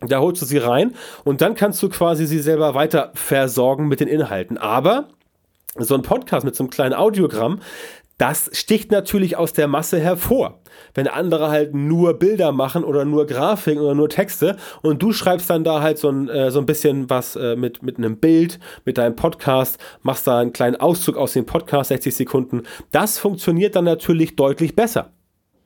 Da 0.00 0.20
holst 0.20 0.40
du 0.40 0.46
sie 0.46 0.56
rein 0.56 0.94
und 1.24 1.42
dann 1.42 1.54
kannst 1.54 1.82
du 1.82 1.90
quasi 1.90 2.26
sie 2.26 2.38
selber 2.38 2.74
weiter 2.74 3.12
versorgen 3.14 3.86
mit 3.86 4.00
den 4.00 4.08
Inhalten. 4.08 4.56
Aber 4.56 5.08
so 5.76 5.94
ein 5.94 6.02
Podcast 6.02 6.44
mit 6.44 6.56
so 6.56 6.64
einem 6.64 6.70
kleinen 6.70 6.94
Audiogramm, 6.94 7.60
das 8.20 8.50
sticht 8.52 8.90
natürlich 8.90 9.38
aus 9.38 9.54
der 9.54 9.66
Masse 9.66 9.98
hervor. 9.98 10.60
Wenn 10.94 11.08
andere 11.08 11.48
halt 11.48 11.74
nur 11.74 12.14
Bilder 12.14 12.52
machen 12.52 12.84
oder 12.84 13.06
nur 13.06 13.26
Grafiken 13.26 13.80
oder 13.80 13.94
nur 13.94 14.10
Texte 14.10 14.56
und 14.82 15.02
du 15.02 15.12
schreibst 15.12 15.48
dann 15.48 15.64
da 15.64 15.80
halt 15.80 15.96
so 15.96 16.10
ein, 16.10 16.28
äh, 16.28 16.50
so 16.50 16.58
ein 16.58 16.66
bisschen 16.66 17.08
was 17.08 17.34
äh, 17.36 17.56
mit, 17.56 17.82
mit 17.82 17.96
einem 17.96 18.18
Bild, 18.18 18.58
mit 18.84 18.98
deinem 18.98 19.16
Podcast, 19.16 19.78
machst 20.02 20.26
da 20.26 20.38
einen 20.38 20.52
kleinen 20.52 20.76
Auszug 20.76 21.16
aus 21.16 21.32
dem 21.32 21.46
Podcast, 21.46 21.88
60 21.88 22.14
Sekunden, 22.14 22.62
das 22.92 23.18
funktioniert 23.18 23.74
dann 23.74 23.86
natürlich 23.86 24.36
deutlich 24.36 24.76
besser 24.76 25.12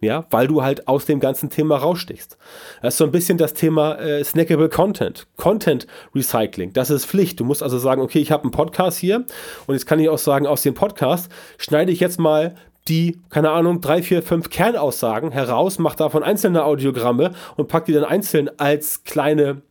ja, 0.04 0.26
weil 0.30 0.46
du 0.46 0.62
halt 0.62 0.86
aus 0.88 1.06
dem 1.06 1.20
ganzen 1.20 1.50
Thema 1.50 1.76
rausstichst. 1.76 2.36
Das 2.82 2.94
ist 2.94 2.98
so 2.98 3.04
ein 3.04 3.10
bisschen 3.10 3.38
das 3.38 3.54
Thema 3.54 3.96
äh, 3.96 4.22
Snackable 4.22 4.68
Content, 4.68 5.26
Content 5.36 5.86
Recycling. 6.14 6.72
Das 6.72 6.90
ist 6.90 7.06
Pflicht. 7.06 7.40
Du 7.40 7.44
musst 7.44 7.62
also 7.62 7.78
sagen, 7.78 8.02
okay, 8.02 8.20
ich 8.20 8.30
habe 8.30 8.44
einen 8.44 8.52
Podcast 8.52 8.98
hier 8.98 9.24
und 9.66 9.74
jetzt 9.74 9.86
kann 9.86 9.98
ich 9.98 10.08
auch 10.08 10.18
sagen, 10.18 10.46
aus 10.46 10.62
dem 10.62 10.74
Podcast 10.74 11.30
schneide 11.58 11.92
ich 11.92 12.00
jetzt 12.00 12.18
mal 12.18 12.54
die, 12.88 13.18
keine 13.30 13.50
Ahnung, 13.50 13.80
drei, 13.80 14.02
vier, 14.02 14.22
fünf 14.22 14.50
Kernaussagen 14.50 15.30
heraus, 15.30 15.78
macht 15.78 16.00
davon 16.00 16.22
einzelne 16.22 16.64
Audiogramme 16.64 17.32
und 17.56 17.68
packt 17.68 17.88
die 17.88 17.92
dann 17.92 18.04
einzeln 18.04 18.50
als 18.58 19.04
kleine 19.04 19.62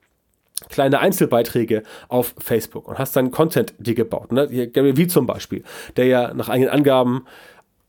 kleine 0.70 1.00
Einzelbeiträge 1.00 1.84
auf 2.08 2.36
Facebook 2.38 2.88
und 2.88 2.98
hast 2.98 3.16
dann 3.16 3.32
Content 3.32 3.74
dir 3.80 3.96
gebaut. 3.96 4.32
Ne? 4.32 4.70
Gary 4.70 4.96
Vee 4.96 5.08
zum 5.08 5.26
Beispiel, 5.26 5.64
der 5.98 6.06
ja 6.06 6.34
nach 6.34 6.48
eigenen 6.48 6.72
Angaben 6.72 7.26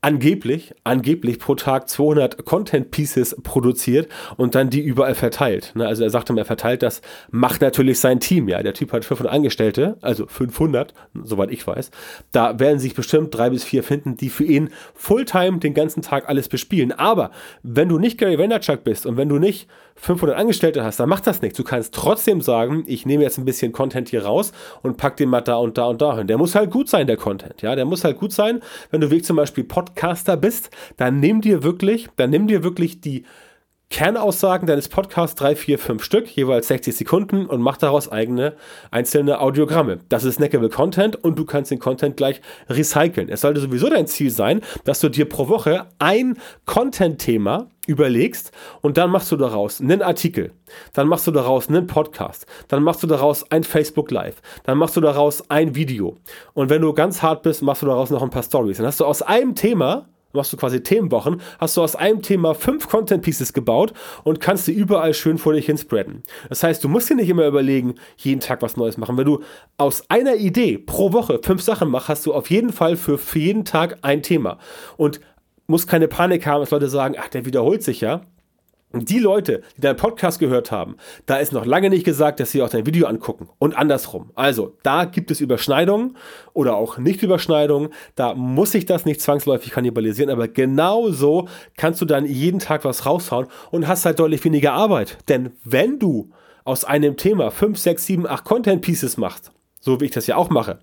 angeblich, 0.05 0.75
angeblich 0.83 1.39
pro 1.39 1.55
Tag 1.55 1.89
200 1.89 2.45
Content 2.45 2.91
Pieces 2.91 3.35
produziert 3.41 4.07
und 4.37 4.53
dann 4.53 4.69
die 4.69 4.81
überall 4.81 5.15
verteilt. 5.15 5.71
Ne? 5.73 5.87
Also 5.87 6.03
er 6.03 6.11
sagte 6.11 6.35
er 6.37 6.45
verteilt 6.45 6.83
das, 6.83 7.01
macht 7.31 7.61
natürlich 7.61 7.99
sein 7.99 8.19
Team, 8.19 8.47
ja. 8.47 8.61
Der 8.61 8.75
Typ 8.75 8.93
hat 8.93 9.03
500 9.03 9.33
Angestellte, 9.33 9.97
also 10.01 10.27
500, 10.27 10.93
soweit 11.23 11.49
ich 11.49 11.65
weiß. 11.65 11.89
Da 12.31 12.59
werden 12.59 12.77
sich 12.77 12.93
bestimmt 12.93 13.33
drei 13.33 13.49
bis 13.49 13.63
vier 13.63 13.81
finden, 13.81 14.15
die 14.15 14.29
für 14.29 14.43
ihn 14.43 14.69
Fulltime 14.93 15.57
den 15.57 15.73
ganzen 15.73 16.03
Tag 16.03 16.29
alles 16.29 16.49
bespielen. 16.49 16.91
Aber 16.91 17.31
wenn 17.63 17.89
du 17.89 17.97
nicht 17.97 18.19
Gary 18.19 18.37
Vaynerchuk 18.37 18.83
bist 18.83 19.07
und 19.07 19.17
wenn 19.17 19.29
du 19.29 19.39
nicht 19.39 19.67
500 19.95 20.37
Angestellte 20.37 20.83
hast, 20.83 20.99
dann 20.99 21.09
macht 21.09 21.25
das 21.25 21.41
nichts. 21.41 21.57
Du 21.57 21.63
kannst 21.63 21.93
trotzdem 21.93 22.41
sagen, 22.41 22.83
ich 22.85 23.05
nehme 23.05 23.23
jetzt 23.23 23.37
ein 23.37 23.45
bisschen 23.45 23.71
Content 23.71 24.09
hier 24.09 24.25
raus 24.25 24.51
und 24.81 24.97
pack 24.97 25.17
den 25.17 25.29
mal 25.29 25.41
da 25.41 25.55
und 25.55 25.77
da 25.77 25.85
und 25.85 26.01
da 26.01 26.17
hin. 26.17 26.27
Der 26.27 26.37
muss 26.37 26.53
halt 26.53 26.69
gut 26.69 26.89
sein, 26.89 27.07
der 27.07 27.17
Content. 27.17 27.61
Ja, 27.61 27.75
der 27.75 27.85
muss 27.85 28.03
halt 28.03 28.17
gut 28.17 28.33
sein. 28.33 28.61
Wenn 28.91 29.01
du 29.01 29.09
wirklich 29.09 29.25
zum 29.25 29.37
Beispiel 29.37 29.63
Podcaster 29.63 30.37
bist, 30.37 30.69
dann 30.97 31.19
nimm 31.19 31.41
dir 31.41 31.63
wirklich, 31.63 32.09
dann 32.17 32.29
nimm 32.29 32.47
dir 32.47 32.63
wirklich 32.63 32.99
die 32.99 33.23
Kernaussagen 33.89 34.67
deines 34.67 34.89
Podcasts, 34.89 35.35
drei, 35.35 35.55
vier, 35.55 35.77
fünf 35.77 36.03
Stück, 36.03 36.27
jeweils 36.27 36.67
60 36.67 36.97
Sekunden 36.97 37.45
und 37.45 37.61
mach 37.61 37.77
daraus 37.77 38.11
eigene 38.11 38.55
einzelne 38.91 39.39
Audiogramme. 39.39 39.99
Das 40.09 40.23
ist 40.23 40.35
snackable 40.35 40.69
Content 40.69 41.23
und 41.23 41.37
du 41.37 41.45
kannst 41.45 41.71
den 41.71 41.79
Content 41.79 42.17
gleich 42.17 42.41
recyceln. 42.67 43.29
Es 43.29 43.41
sollte 43.41 43.61
sowieso 43.61 43.89
dein 43.89 44.07
Ziel 44.07 44.31
sein, 44.31 44.61
dass 44.83 44.99
du 44.99 45.09
dir 45.09 45.29
pro 45.29 45.47
Woche 45.47 45.85
ein 45.99 46.37
Content-Thema 46.65 47.69
überlegst 47.87 48.51
und 48.81 48.97
dann 48.97 49.09
machst 49.09 49.31
du 49.31 49.37
daraus 49.37 49.81
einen 49.81 50.01
Artikel, 50.01 50.51
dann 50.93 51.07
machst 51.07 51.27
du 51.27 51.31
daraus 51.31 51.69
einen 51.69 51.87
Podcast, 51.87 52.45
dann 52.67 52.83
machst 52.83 53.03
du 53.03 53.07
daraus 53.07 53.49
ein 53.51 53.63
Facebook 53.63 54.11
Live, 54.11 54.41
dann 54.63 54.77
machst 54.77 54.95
du 54.95 55.01
daraus 55.01 55.49
ein 55.49 55.75
Video 55.75 56.17
und 56.53 56.69
wenn 56.69 56.81
du 56.81 56.93
ganz 56.93 57.21
hart 57.21 57.43
bist, 57.43 57.61
machst 57.61 57.81
du 57.81 57.87
daraus 57.87 58.09
noch 58.09 58.21
ein 58.21 58.29
paar 58.29 58.43
Stories. 58.43 58.77
Dann 58.77 58.85
hast 58.85 58.99
du 58.99 59.05
aus 59.05 59.21
einem 59.21 59.55
Thema 59.55 60.07
machst 60.35 60.53
du 60.53 60.57
quasi 60.57 60.83
Themenwochen, 60.83 61.41
hast 61.59 61.77
du 61.77 61.81
aus 61.81 61.95
einem 61.95 62.21
Thema 62.21 62.53
fünf 62.53 62.87
Content 62.87 63.23
Pieces 63.23 63.53
gebaut 63.53 63.93
und 64.23 64.39
kannst 64.39 64.65
sie 64.65 64.73
überall 64.73 65.13
schön 65.13 65.37
vor 65.37 65.53
dich 65.53 65.65
hin 65.65 65.77
spreaden. 65.77 66.23
Das 66.49 66.61
heißt, 66.61 66.83
du 66.83 66.89
musst 66.89 67.09
dir 67.09 67.15
nicht 67.15 67.29
immer 67.29 67.47
überlegen, 67.47 67.95
jeden 68.17 68.41
Tag 68.41 68.61
was 68.61 68.77
Neues 68.77 68.97
machen. 68.97 69.17
Wenn 69.17 69.25
du 69.25 69.41
aus 69.77 70.09
einer 70.09 70.35
Idee 70.35 70.77
pro 70.77 71.13
Woche 71.13 71.39
fünf 71.41 71.61
Sachen 71.61 71.89
machst, 71.89 72.09
hast 72.09 72.25
du 72.25 72.33
auf 72.33 72.49
jeden 72.49 72.71
Fall 72.71 72.97
für, 72.97 73.17
für 73.17 73.39
jeden 73.39 73.65
Tag 73.65 73.99
ein 74.01 74.21
Thema. 74.21 74.59
Und 74.97 75.19
musst 75.67 75.87
keine 75.87 76.07
Panik 76.07 76.45
haben, 76.45 76.61
dass 76.61 76.71
Leute 76.71 76.89
sagen, 76.89 77.15
ach, 77.19 77.27
der 77.27 77.45
wiederholt 77.45 77.83
sich 77.83 78.01
ja. 78.01 78.21
Und 78.95 79.09
die 79.09 79.19
Leute, 79.19 79.61
die 79.75 79.81
deinen 79.81 79.97
Podcast 79.97 80.39
gehört 80.39 80.71
haben, 80.71 80.95
da 81.25 81.35
ist 81.35 81.51
noch 81.51 81.65
lange 81.65 81.89
nicht 81.89 82.05
gesagt, 82.05 82.39
dass 82.39 82.51
sie 82.51 82.61
auch 82.61 82.69
dein 82.69 82.85
Video 82.85 83.07
angucken. 83.07 83.49
Und 83.59 83.75
andersrum. 83.75 84.31
Also, 84.35 84.77
da 84.83 85.03
gibt 85.03 85.31
es 85.31 85.41
Überschneidungen 85.41 86.15
oder 86.53 86.77
auch 86.77 86.97
Nicht-Überschneidungen. 86.97 87.89
Da 88.15 88.35
muss 88.35 88.71
sich 88.71 88.85
das 88.85 89.03
nicht 89.03 89.19
zwangsläufig 89.19 89.71
kannibalisieren, 89.71 90.31
aber 90.31 90.47
genau 90.47 91.09
so 91.09 91.49
kannst 91.75 91.99
du 91.99 92.05
dann 92.05 92.25
jeden 92.25 92.59
Tag 92.59 92.85
was 92.85 93.05
raushauen 93.05 93.47
und 93.69 93.85
hast 93.85 94.05
halt 94.05 94.19
deutlich 94.19 94.45
weniger 94.45 94.71
Arbeit. 94.71 95.17
Denn 95.27 95.51
wenn 95.65 95.99
du 95.99 96.31
aus 96.63 96.85
einem 96.85 97.17
Thema 97.17 97.51
5, 97.51 97.77
6, 97.77 98.05
7, 98.05 98.27
8 98.27 98.45
Content 98.45 98.81
Pieces 98.81 99.17
machst, 99.17 99.51
so 99.81 99.99
wie 99.99 100.05
ich 100.05 100.11
das 100.11 100.27
ja 100.27 100.37
auch 100.37 100.49
mache, 100.49 100.79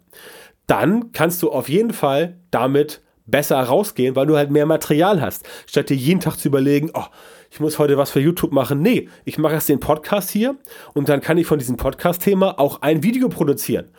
dann 0.67 1.13
kannst 1.13 1.43
du 1.43 1.51
auf 1.51 1.71
jeden 1.71 1.95
Fall 1.95 2.37
damit 2.51 3.01
besser 3.27 3.61
rausgehen, 3.61 4.17
weil 4.17 4.27
du 4.27 4.37
halt 4.37 4.51
mehr 4.51 4.67
Material 4.67 5.21
hast. 5.21 5.49
Statt 5.67 5.91
dir 5.91 5.97
jeden 5.97 6.21
Tag 6.21 6.37
zu 6.37 6.49
überlegen, 6.49 6.91
oh, 6.95 7.05
ich 7.51 7.61
muss 7.61 7.79
heute 7.79 7.99
was 7.99 8.11
für 8.11 8.21
YouTube 8.21 8.53
machen. 8.53 8.81
Nee, 8.81 9.09
ich 9.25 9.39
mache 9.39 9.55
erst 9.55 9.69
den 9.69 9.81
Podcast 9.81 10.31
hier 10.31 10.57
und 10.95 11.09
dann 11.09 11.21
kann 11.21 11.39
ich 11.39 11.47
von 11.47 11.59
diesem 11.59 11.77
Podcast-Thema 11.77 12.59
auch 12.59 12.83
ein 12.83 13.03
Video 13.03 13.29
produzieren. 13.29 13.91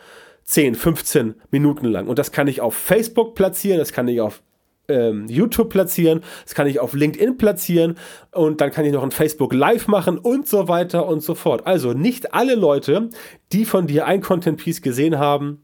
10, 0.44 0.74
15 0.74 1.34
Minuten 1.50 1.86
lang. 1.86 2.06
Und 2.06 2.18
das 2.18 2.32
kann 2.32 2.48
ich 2.48 2.60
auf 2.60 2.74
Facebook 2.74 3.34
platzieren, 3.34 3.78
das 3.78 3.92
kann 3.92 4.08
ich 4.08 4.20
auf 4.20 4.42
ähm, 4.88 5.26
YouTube 5.28 5.70
platzieren, 5.70 6.20
das 6.44 6.54
kann 6.54 6.66
ich 6.66 6.80
auf 6.80 6.92
LinkedIn 6.92 7.38
platzieren 7.38 7.96
und 8.32 8.60
dann 8.60 8.70
kann 8.70 8.84
ich 8.84 8.92
noch 8.92 9.02
ein 9.02 9.10
Facebook 9.10 9.54
Live 9.54 9.88
machen 9.88 10.18
und 10.18 10.46
so 10.46 10.68
weiter 10.68 11.06
und 11.06 11.22
so 11.22 11.34
fort. 11.34 11.66
Also 11.66 11.92
nicht 11.92 12.34
alle 12.34 12.54
Leute, 12.54 13.08
die 13.52 13.64
von 13.64 13.86
dir 13.86 14.06
ein 14.06 14.20
Content 14.20 14.58
Piece 14.58 14.82
gesehen 14.82 15.18
haben, 15.18 15.62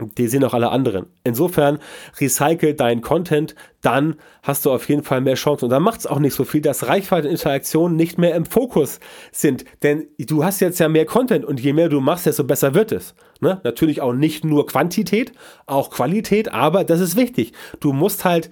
die 0.00 0.28
sehen 0.28 0.44
auch 0.44 0.54
alle 0.54 0.70
anderen. 0.70 1.06
Insofern 1.24 1.78
recycle 2.20 2.74
deinen 2.74 3.02
Content, 3.02 3.54
dann 3.80 4.16
hast 4.42 4.64
du 4.64 4.72
auf 4.72 4.88
jeden 4.88 5.02
Fall 5.02 5.20
mehr 5.20 5.34
Chancen. 5.34 5.66
Und 5.66 5.70
dann 5.70 5.82
macht 5.82 6.00
es 6.00 6.06
auch 6.06 6.18
nicht 6.18 6.34
so 6.34 6.44
viel, 6.44 6.60
dass 6.60 6.88
Reichweite 6.88 7.28
und 7.28 7.32
Interaktion 7.32 7.96
nicht 7.96 8.18
mehr 8.18 8.34
im 8.34 8.44
Fokus 8.44 9.00
sind. 9.30 9.64
Denn 9.82 10.06
du 10.18 10.44
hast 10.44 10.60
jetzt 10.60 10.80
ja 10.80 10.88
mehr 10.88 11.06
Content 11.06 11.44
und 11.44 11.60
je 11.60 11.72
mehr 11.72 11.88
du 11.88 12.00
machst, 12.00 12.26
desto 12.26 12.44
besser 12.44 12.74
wird 12.74 12.92
es. 12.92 13.14
Ne? 13.40 13.60
Natürlich 13.64 14.00
auch 14.00 14.12
nicht 14.12 14.44
nur 14.44 14.66
Quantität, 14.66 15.32
auch 15.66 15.90
Qualität, 15.90 16.52
aber 16.52 16.84
das 16.84 17.00
ist 17.00 17.16
wichtig. 17.16 17.52
Du 17.80 17.92
musst 17.92 18.24
halt 18.24 18.50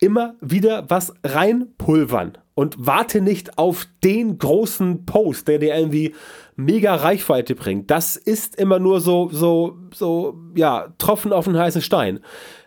immer 0.00 0.36
wieder 0.40 0.88
was 0.88 1.12
reinpulvern 1.24 2.38
und 2.58 2.74
warte 2.76 3.20
nicht 3.20 3.56
auf 3.56 3.86
den 4.02 4.36
großen 4.36 5.06
Post, 5.06 5.46
der 5.46 5.60
dir 5.60 5.76
irgendwie 5.76 6.16
mega 6.56 6.96
Reichweite 6.96 7.54
bringt. 7.54 7.88
Das 7.88 8.16
ist 8.16 8.56
immer 8.56 8.80
nur 8.80 9.00
so, 9.00 9.28
so, 9.30 9.76
so, 9.94 10.36
ja, 10.56 10.92
Tropfen 10.98 11.32
auf 11.32 11.44
den 11.44 11.56
heißen 11.56 11.82
Stein. 11.82 12.18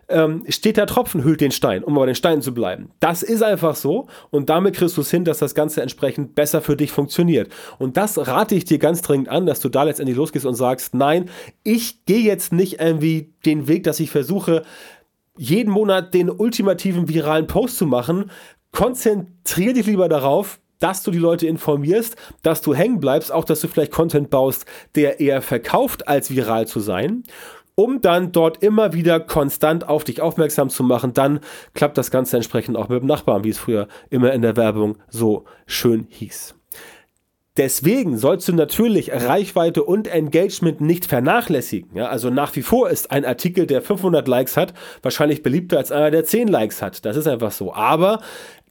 Ähm, 0.08 0.46
steht 0.48 0.78
der 0.78 0.88
Tropfen, 0.88 1.26
hüllt 1.26 1.42
den 1.42 1.52
Stein, 1.52 1.84
um 1.84 1.96
bei 1.96 2.06
den 2.06 2.16
Steinen 2.16 2.42
zu 2.42 2.54
bleiben. 2.54 2.92
Das 3.02 3.22
ist 3.22 3.44
einfach 3.44 3.76
so 3.76 4.08
und 4.30 4.50
damit 4.50 4.78
kriegst 4.78 4.96
du 4.96 5.02
es 5.02 5.12
hin, 5.12 5.26
dass 5.26 5.40
das 5.40 5.56
Ganze 5.56 5.82
entsprechend 5.82 6.36
besser 6.36 6.62
für 6.62 6.78
dich 6.78 6.94
funktioniert. 6.94 7.52
Und 7.78 7.98
das 7.98 8.18
rate 8.18 8.56
ich 8.56 8.64
dir 8.64 8.80
ganz 8.80 9.02
dringend 9.02 9.28
an, 9.28 9.46
dass 9.46 9.60
du 9.60 9.68
da 9.68 9.84
letztendlich 9.84 10.16
losgehst 10.16 10.46
und 10.46 10.56
sagst, 10.56 10.94
nein, 10.94 11.30
ich 11.66 12.06
gehe 12.06 12.22
jetzt 12.22 12.54
nicht 12.54 12.80
irgendwie 12.80 13.34
den 13.46 13.68
Weg, 13.68 13.84
dass 13.84 14.00
ich 14.00 14.10
versuche, 14.10 14.64
jeden 15.38 15.74
Monat 15.74 16.14
den 16.14 16.30
ultimativen 16.30 17.10
viralen 17.10 17.48
Post 17.48 17.78
zu 17.78 17.86
machen. 17.86 18.32
Konzentriere 18.72 19.74
dich 19.74 19.86
lieber 19.86 20.10
darauf, 20.10 20.60
dass 20.80 21.04
du 21.04 21.12
die 21.12 21.20
Leute 21.20 21.48
informierst, 21.48 22.16
dass 22.42 22.62
du 22.62 22.74
hängen 22.74 23.00
bleibst, 23.00 23.32
auch 23.32 23.46
dass 23.46 23.62
du 23.62 23.68
vielleicht 23.68 23.92
Content 23.92 24.30
baust, 24.30 24.66
der 24.96 25.20
eher 25.20 25.42
verkauft, 25.42 26.08
als 26.08 26.32
viral 26.32 26.68
zu 26.68 26.80
sein 26.80 27.24
um 27.76 28.02
dann 28.02 28.32
dort 28.32 28.62
immer 28.62 28.94
wieder 28.94 29.20
konstant 29.20 29.88
auf 29.88 30.04
dich 30.04 30.22
aufmerksam 30.22 30.70
zu 30.70 30.84
machen. 30.84 31.14
Dann 31.14 31.40
klappt 31.74 31.98
das 31.98 32.12
Ganze 32.12 32.36
entsprechend 32.38 32.78
auch 32.78 32.90
mit 32.90 33.02
dem 33.02 33.08
Nachbarn, 33.08 33.44
wie 33.44 33.50
es 33.50 33.58
früher 33.58 33.88
immer 34.10 34.34
in 34.34 34.42
der 34.42 34.56
Werbung 34.56 34.98
so 35.10 35.46
schön 35.66 36.08
hieß. 36.10 36.56
Deswegen 37.58 38.18
sollst 38.18 38.48
du 38.48 38.54
natürlich 38.54 39.12
Reichweite 39.12 39.84
und 39.84 40.08
Engagement 40.08 40.80
nicht 40.80 41.06
vernachlässigen. 41.06 41.90
Ja, 41.96 42.08
also 42.08 42.30
nach 42.30 42.56
wie 42.56 42.62
vor 42.62 42.90
ist 42.90 43.12
ein 43.12 43.26
Artikel, 43.26 43.68
der 43.68 43.82
500 43.82 44.26
Likes 44.26 44.56
hat, 44.56 44.74
wahrscheinlich 45.02 45.44
beliebter 45.44 45.78
als 45.78 45.92
einer, 45.92 46.12
der 46.12 46.24
10 46.24 46.48
Likes 46.48 46.82
hat. 46.82 47.04
Das 47.04 47.18
ist 47.18 47.28
einfach 47.28 47.52
so. 47.52 47.74
Aber 47.74 48.22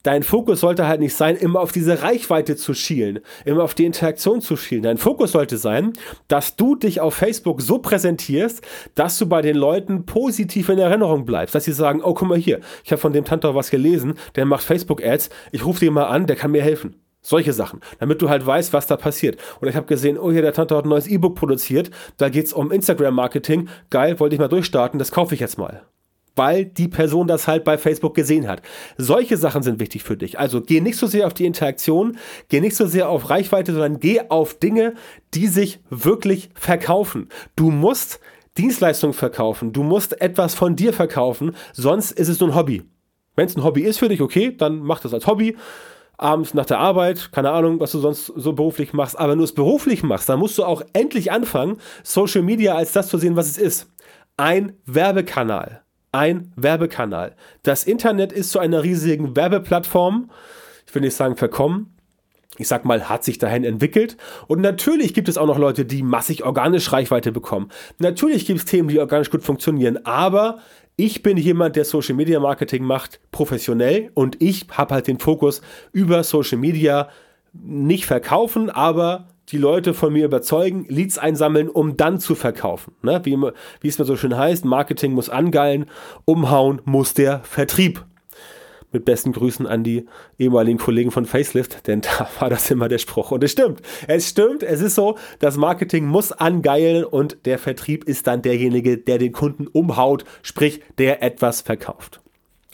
dein 0.03 0.23
Fokus 0.23 0.61
sollte 0.61 0.87
halt 0.87 1.01
nicht 1.01 1.15
sein, 1.15 1.37
immer 1.37 1.61
auf 1.61 1.73
diese 1.73 2.03
Reichweite 2.03 2.57
zu 2.57 2.75
schielen, 2.75 3.21
immer 3.45 3.65
auf 3.65 3.75
die 3.75 3.85
Interaktion 3.85 4.41
zu 4.41 4.57
schielen. 4.57 4.83
Dein 4.83 4.99
Fokus 4.99 5.33
sollte 5.33 5.57
sein, 5.57 5.93
dass 6.29 6.57
du 6.57 6.75
dich 6.75 7.01
auf 7.01 7.15
Facebook 7.15 7.61
so 7.61 7.79
präsentierst, 7.79 8.63
dass 8.95 9.19
du 9.19 9.27
bei 9.27 9.43
den 9.43 9.57
Leuten 9.57 10.07
positiv 10.07 10.69
in 10.69 10.79
Erinnerung 10.79 11.25
bleibst. 11.25 11.55
Dass 11.55 11.65
sie 11.65 11.73
sagen, 11.73 12.03
oh, 12.03 12.15
guck 12.15 12.29
mal 12.29 12.39
hier, 12.39 12.61
ich 12.85 12.93
habe 12.93 13.01
von 13.01 13.13
dem 13.13 13.25
Tantor 13.25 13.55
was 13.55 13.71
gelesen, 13.71 14.15
der 14.37 14.45
macht 14.45 14.65
Facebook-Ads, 14.65 15.31
ich 15.53 15.65
rufe 15.65 15.81
den 15.81 15.95
mal 15.95 16.05
an, 16.05 16.27
der 16.27 16.37
kann 16.37 16.51
mir 16.51 16.63
helfen. 16.63 16.97
Solche 17.23 17.53
Sachen, 17.53 17.81
damit 17.99 18.23
du 18.23 18.31
halt 18.31 18.47
weißt, 18.47 18.73
was 18.73 18.87
da 18.87 18.97
passiert. 18.97 19.39
Und 19.61 19.69
ich 19.69 19.77
habe 19.77 19.87
gesehen, 19.87 20.17
oh 20.19 20.33
hier, 20.33 20.41
der 20.41 20.55
Tante 20.55 20.75
hat 20.75 20.87
ein 20.87 20.89
neues 20.89 21.07
E-Book 21.07 21.35
produziert, 21.35 21.91
da 22.17 22.31
geht 22.31 22.47
es 22.47 22.55
um 22.55 22.73
Instagram-Marketing. 22.73 23.69
Geil, 23.91 24.19
wollte 24.21 24.35
ich 24.35 24.41
mal 24.41 24.49
durchstarten, 24.49 24.99
das 24.99 25.13
kaufe 25.13 25.35
ich 25.35 25.41
jetzt 25.41 25.59
mal. 25.59 25.83
Weil 26.41 26.65
die 26.65 26.89
Person 26.89 27.27
das 27.27 27.47
halt 27.47 27.65
bei 27.65 27.77
Facebook 27.77 28.15
gesehen 28.15 28.49
hat. 28.49 28.63
Solche 28.97 29.37
Sachen 29.37 29.63
sind 29.63 29.79
wichtig 29.79 30.05
für 30.05 30.17
dich. 30.17 30.39
Also 30.39 30.63
geh 30.63 30.81
nicht 30.81 30.97
so 30.97 31.07
sehr 31.07 31.27
auf 31.27 31.35
die 31.35 31.45
Interaktion, 31.45 32.17
geh 32.49 32.63
nicht 32.63 32.77
so 32.77 32.87
sehr 32.87 33.11
auf 33.11 33.29
Reichweite, 33.29 33.73
sondern 33.73 34.01
geh 34.01 34.23
auf 34.31 34.55
Dinge, 34.55 34.95
die 35.35 35.49
sich 35.49 35.81
wirklich 35.91 36.49
verkaufen. 36.55 37.29
Du 37.57 37.71
musst 37.71 38.21
Dienstleistungen 38.57 39.13
verkaufen, 39.13 39.75
du 39.75 39.83
musst 39.83 40.19
etwas 40.23 40.55
von 40.55 40.77
dir 40.77 40.95
verkaufen, 40.95 41.55
sonst 41.75 42.11
ist 42.13 42.29
es 42.29 42.41
nur 42.41 42.49
ein 42.49 42.55
Hobby. 42.55 42.85
Wenn 43.37 43.45
es 43.45 43.55
ein 43.55 43.63
Hobby 43.63 43.83
ist 43.83 43.99
für 43.99 44.09
dich, 44.09 44.23
okay, 44.23 44.57
dann 44.57 44.79
mach 44.79 45.01
das 45.01 45.13
als 45.13 45.27
Hobby 45.27 45.59
abends 46.17 46.55
nach 46.55 46.65
der 46.65 46.79
Arbeit, 46.79 47.33
keine 47.33 47.51
Ahnung, 47.51 47.81
was 47.81 47.93
du 47.93 47.99
sonst 47.99 48.33
so 48.35 48.55
beruflich 48.55 48.95
machst, 48.95 49.19
aber 49.19 49.33
wenn 49.33 49.39
du 49.39 49.45
es 49.45 49.55
beruflich 49.55 50.03
machst, 50.03 50.31
dann 50.31 50.39
musst 50.39 50.57
du 50.57 50.65
auch 50.65 50.81
endlich 50.95 51.33
anfangen, 51.33 51.77
Social 52.03 52.43
Media 52.43 52.77
als 52.77 52.93
das 52.93 53.09
zu 53.09 53.19
sehen, 53.19 53.37
was 53.37 53.47
es 53.47 53.59
ist. 53.59 53.91
Ein 54.39 54.73
Werbekanal. 54.87 55.83
Ein 56.13 56.53
Werbekanal. 56.57 57.37
Das 57.63 57.85
Internet 57.85 58.33
ist 58.33 58.51
zu 58.51 58.59
einer 58.59 58.83
riesigen 58.83 59.37
Werbeplattform, 59.37 60.31
ich 60.87 60.95
will 60.95 61.03
nicht 61.03 61.15
sagen 61.15 61.37
verkommen, 61.37 61.95
ich 62.59 62.69
sag 62.69 62.85
mal, 62.85 63.09
hat 63.09 63.25
sich 63.25 63.39
dahin 63.39 63.65
entwickelt. 63.65 64.17
Und 64.49 64.61
natürlich 64.61 65.15
gibt 65.15 65.29
es 65.29 65.39
auch 65.39 65.47
noch 65.47 65.57
Leute, 65.59 65.85
die 65.85 66.03
massig 66.03 66.45
organisch 66.45 66.93
Reichweite 66.93 67.33
bekommen. 67.33 67.71
Natürlich 67.99 68.45
gibt 68.45 68.59
es 68.59 68.65
Themen, 68.67 68.89
die 68.89 68.99
organisch 68.99 69.31
gut 69.31 69.45
funktionieren, 69.45 70.05
aber 70.05 70.59
Ich 71.03 71.23
bin 71.23 71.39
jemand, 71.39 71.77
der 71.77 71.87
Social 71.87 72.15
Media 72.15 72.39
Marketing 72.41 72.85
macht, 72.85 73.21
professionell 73.33 74.11
und 74.13 74.43
ich 74.43 74.67
habe 74.71 74.93
halt 74.93 75.07
den 75.07 75.19
Fokus 75.19 75.63
über 75.93 76.23
Social 76.25 76.59
Media 76.59 77.09
nicht 77.55 78.05
verkaufen, 78.05 78.69
aber 78.69 79.29
die 79.51 79.59
Leute 79.59 79.95
von 79.95 80.13
mir 80.13 80.25
überzeugen, 80.25 80.87
Leads 80.89 81.19
einsammeln, 81.19 81.69
um 81.69 81.97
dann 81.97 82.21
zu 82.21 82.35
verkaufen. 82.35 82.95
Ne? 83.03 83.21
Wie, 83.25 83.37
wie 83.81 83.89
es 83.89 83.99
mir 83.99 84.05
so 84.05 84.17
schön 84.17 84.37
heißt, 84.37 84.65
Marketing 84.65 85.13
muss 85.13 85.29
angeilen, 85.29 85.87
umhauen 86.25 86.81
muss 86.85 87.15
der 87.15 87.41
Vertrieb. 87.41 88.05
Mit 88.93 89.05
besten 89.05 89.33
Grüßen 89.33 89.69
an 89.69 89.85
die 89.85 90.07
ehemaligen 90.37 90.79
Kollegen 90.79 91.13
von 91.13 91.25
Facelift, 91.25 91.87
denn 91.87 92.01
da 92.01 92.29
war 92.41 92.51
das 92.51 92.71
immer 92.71 92.89
der 92.89 92.99
Spruch. 92.99 93.31
Und 93.31 93.45
es 93.45 93.53
stimmt. 93.53 93.83
Es 94.09 94.29
stimmt. 94.29 94.63
Es 94.63 94.81
ist 94.81 94.95
so, 94.95 95.17
das 95.39 95.57
Marketing 95.57 96.07
muss 96.07 96.33
angeilen 96.33 97.05
und 97.05 97.39
der 97.45 97.59
Vertrieb 97.59 98.05
ist 98.05 98.27
dann 98.27 98.43
derjenige, 98.43 98.99
der 98.99 99.19
den 99.19 99.33
Kunden 99.33 99.67
umhaut, 99.69 100.25
sprich, 100.43 100.81
der 100.99 101.23
etwas 101.23 101.61
verkauft. 101.61 102.21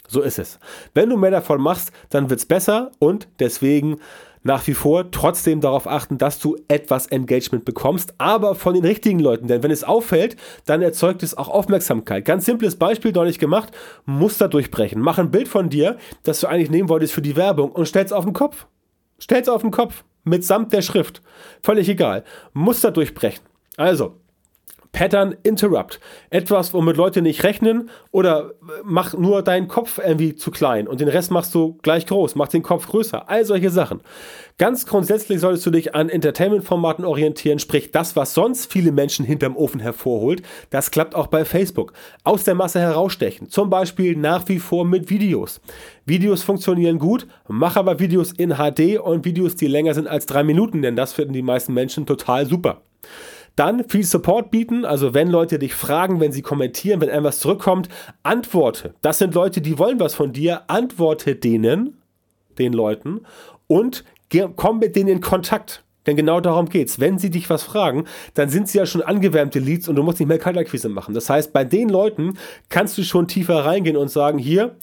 So 0.08 0.22
ist 0.22 0.38
es. 0.38 0.58
Wenn 0.94 1.10
du 1.10 1.16
mehr 1.16 1.30
davon 1.30 1.60
machst, 1.60 1.90
dann 2.10 2.30
wird 2.30 2.40
es 2.40 2.46
besser 2.46 2.92
und 2.98 3.28
deswegen 3.40 3.98
nach 4.46 4.66
wie 4.66 4.74
vor 4.74 5.10
trotzdem 5.10 5.60
darauf 5.60 5.88
achten, 5.88 6.18
dass 6.18 6.38
du 6.38 6.56
etwas 6.68 7.08
Engagement 7.08 7.64
bekommst, 7.64 8.14
aber 8.18 8.54
von 8.54 8.74
den 8.74 8.84
richtigen 8.84 9.18
Leuten. 9.18 9.48
Denn 9.48 9.62
wenn 9.62 9.72
es 9.72 9.84
auffällt, 9.84 10.36
dann 10.64 10.82
erzeugt 10.82 11.22
es 11.22 11.36
auch 11.36 11.48
Aufmerksamkeit. 11.48 12.24
Ganz 12.24 12.46
simples 12.46 12.76
Beispiel, 12.76 13.12
neulich 13.12 13.38
gemacht, 13.38 13.72
Muster 14.04 14.48
durchbrechen. 14.48 15.00
Mach 15.00 15.18
ein 15.18 15.32
Bild 15.32 15.48
von 15.48 15.68
dir, 15.68 15.96
das 16.22 16.40
du 16.40 16.46
eigentlich 16.46 16.70
nehmen 16.70 16.88
wolltest 16.88 17.12
für 17.12 17.22
die 17.22 17.36
Werbung 17.36 17.72
und 17.72 17.86
stell's 17.86 18.12
auf 18.12 18.24
den 18.24 18.32
Kopf. 18.32 18.66
Stell's 19.18 19.48
auf 19.48 19.62
den 19.62 19.72
Kopf. 19.72 20.04
Mitsamt 20.22 20.72
der 20.72 20.82
Schrift. 20.82 21.22
Völlig 21.62 21.88
egal. 21.88 22.24
Muster 22.52 22.90
durchbrechen. 22.90 23.44
Also, 23.76 24.14
Pattern 24.96 25.36
Interrupt. 25.42 26.00
Etwas, 26.30 26.72
womit 26.72 26.96
Leute 26.96 27.20
nicht 27.20 27.44
rechnen 27.44 27.90
oder 28.12 28.54
mach 28.82 29.12
nur 29.12 29.42
deinen 29.42 29.68
Kopf 29.68 29.98
irgendwie 29.98 30.36
zu 30.36 30.50
klein 30.50 30.88
und 30.88 31.02
den 31.02 31.08
Rest 31.08 31.30
machst 31.30 31.54
du 31.54 31.74
gleich 31.82 32.06
groß, 32.06 32.34
mach 32.34 32.48
den 32.48 32.62
Kopf 32.62 32.86
größer. 32.88 33.28
All 33.28 33.44
solche 33.44 33.68
Sachen. 33.68 34.00
Ganz 34.56 34.86
grundsätzlich 34.86 35.40
solltest 35.40 35.66
du 35.66 35.70
dich 35.70 35.94
an 35.94 36.08
Entertainment-Formaten 36.08 37.04
orientieren, 37.04 37.58
sprich 37.58 37.92
das, 37.92 38.16
was 38.16 38.32
sonst 38.32 38.72
viele 38.72 38.90
Menschen 38.90 39.26
hinterm 39.26 39.54
Ofen 39.54 39.80
hervorholt. 39.80 40.40
Das 40.70 40.90
klappt 40.90 41.14
auch 41.14 41.26
bei 41.26 41.44
Facebook. 41.44 41.92
Aus 42.24 42.44
der 42.44 42.54
Masse 42.54 42.80
herausstechen. 42.80 43.50
Zum 43.50 43.68
Beispiel 43.68 44.16
nach 44.16 44.48
wie 44.48 44.58
vor 44.58 44.86
mit 44.86 45.10
Videos. 45.10 45.60
Videos 46.06 46.42
funktionieren 46.42 46.98
gut, 46.98 47.26
mach 47.48 47.76
aber 47.76 48.00
Videos 48.00 48.32
in 48.32 48.54
HD 48.54 48.98
und 48.98 49.26
Videos, 49.26 49.56
die 49.56 49.66
länger 49.66 49.92
sind 49.92 50.08
als 50.08 50.24
drei 50.24 50.42
Minuten, 50.42 50.80
denn 50.80 50.96
das 50.96 51.12
finden 51.12 51.34
die 51.34 51.42
meisten 51.42 51.74
Menschen 51.74 52.06
total 52.06 52.46
super. 52.46 52.80
Dann 53.56 53.88
viel 53.88 54.04
Support 54.04 54.50
bieten, 54.50 54.84
also 54.84 55.14
wenn 55.14 55.28
Leute 55.28 55.58
dich 55.58 55.74
fragen, 55.74 56.20
wenn 56.20 56.30
sie 56.30 56.42
kommentieren, 56.42 57.00
wenn 57.00 57.08
etwas 57.08 57.40
zurückkommt, 57.40 57.88
antworte. 58.22 58.94
Das 59.00 59.18
sind 59.18 59.34
Leute, 59.34 59.62
die 59.62 59.78
wollen 59.78 59.98
was 59.98 60.14
von 60.14 60.32
dir, 60.32 60.70
antworte 60.70 61.34
denen, 61.34 61.96
den 62.58 62.74
Leuten 62.74 63.22
und 63.66 64.04
komm 64.56 64.78
mit 64.78 64.94
denen 64.94 65.08
in 65.08 65.20
Kontakt. 65.20 65.82
Denn 66.06 66.16
genau 66.16 66.40
darum 66.40 66.68
geht's. 66.68 67.00
Wenn 67.00 67.18
sie 67.18 67.30
dich 67.30 67.50
was 67.50 67.62
fragen, 67.62 68.04
dann 68.34 68.48
sind 68.48 68.68
sie 68.68 68.78
ja 68.78 68.86
schon 68.86 69.02
angewärmte 69.02 69.58
Leads 69.58 69.88
und 69.88 69.96
du 69.96 70.02
musst 70.02 70.20
nicht 70.20 70.28
mehr 70.28 70.38
Kaltakquise 70.38 70.88
machen. 70.88 71.14
Das 71.14 71.28
heißt, 71.28 71.52
bei 71.52 71.64
den 71.64 71.88
Leuten 71.88 72.38
kannst 72.68 72.96
du 72.96 73.02
schon 73.02 73.26
tiefer 73.26 73.64
reingehen 73.64 73.96
und 73.96 74.10
sagen, 74.10 74.38
hier, 74.38 74.76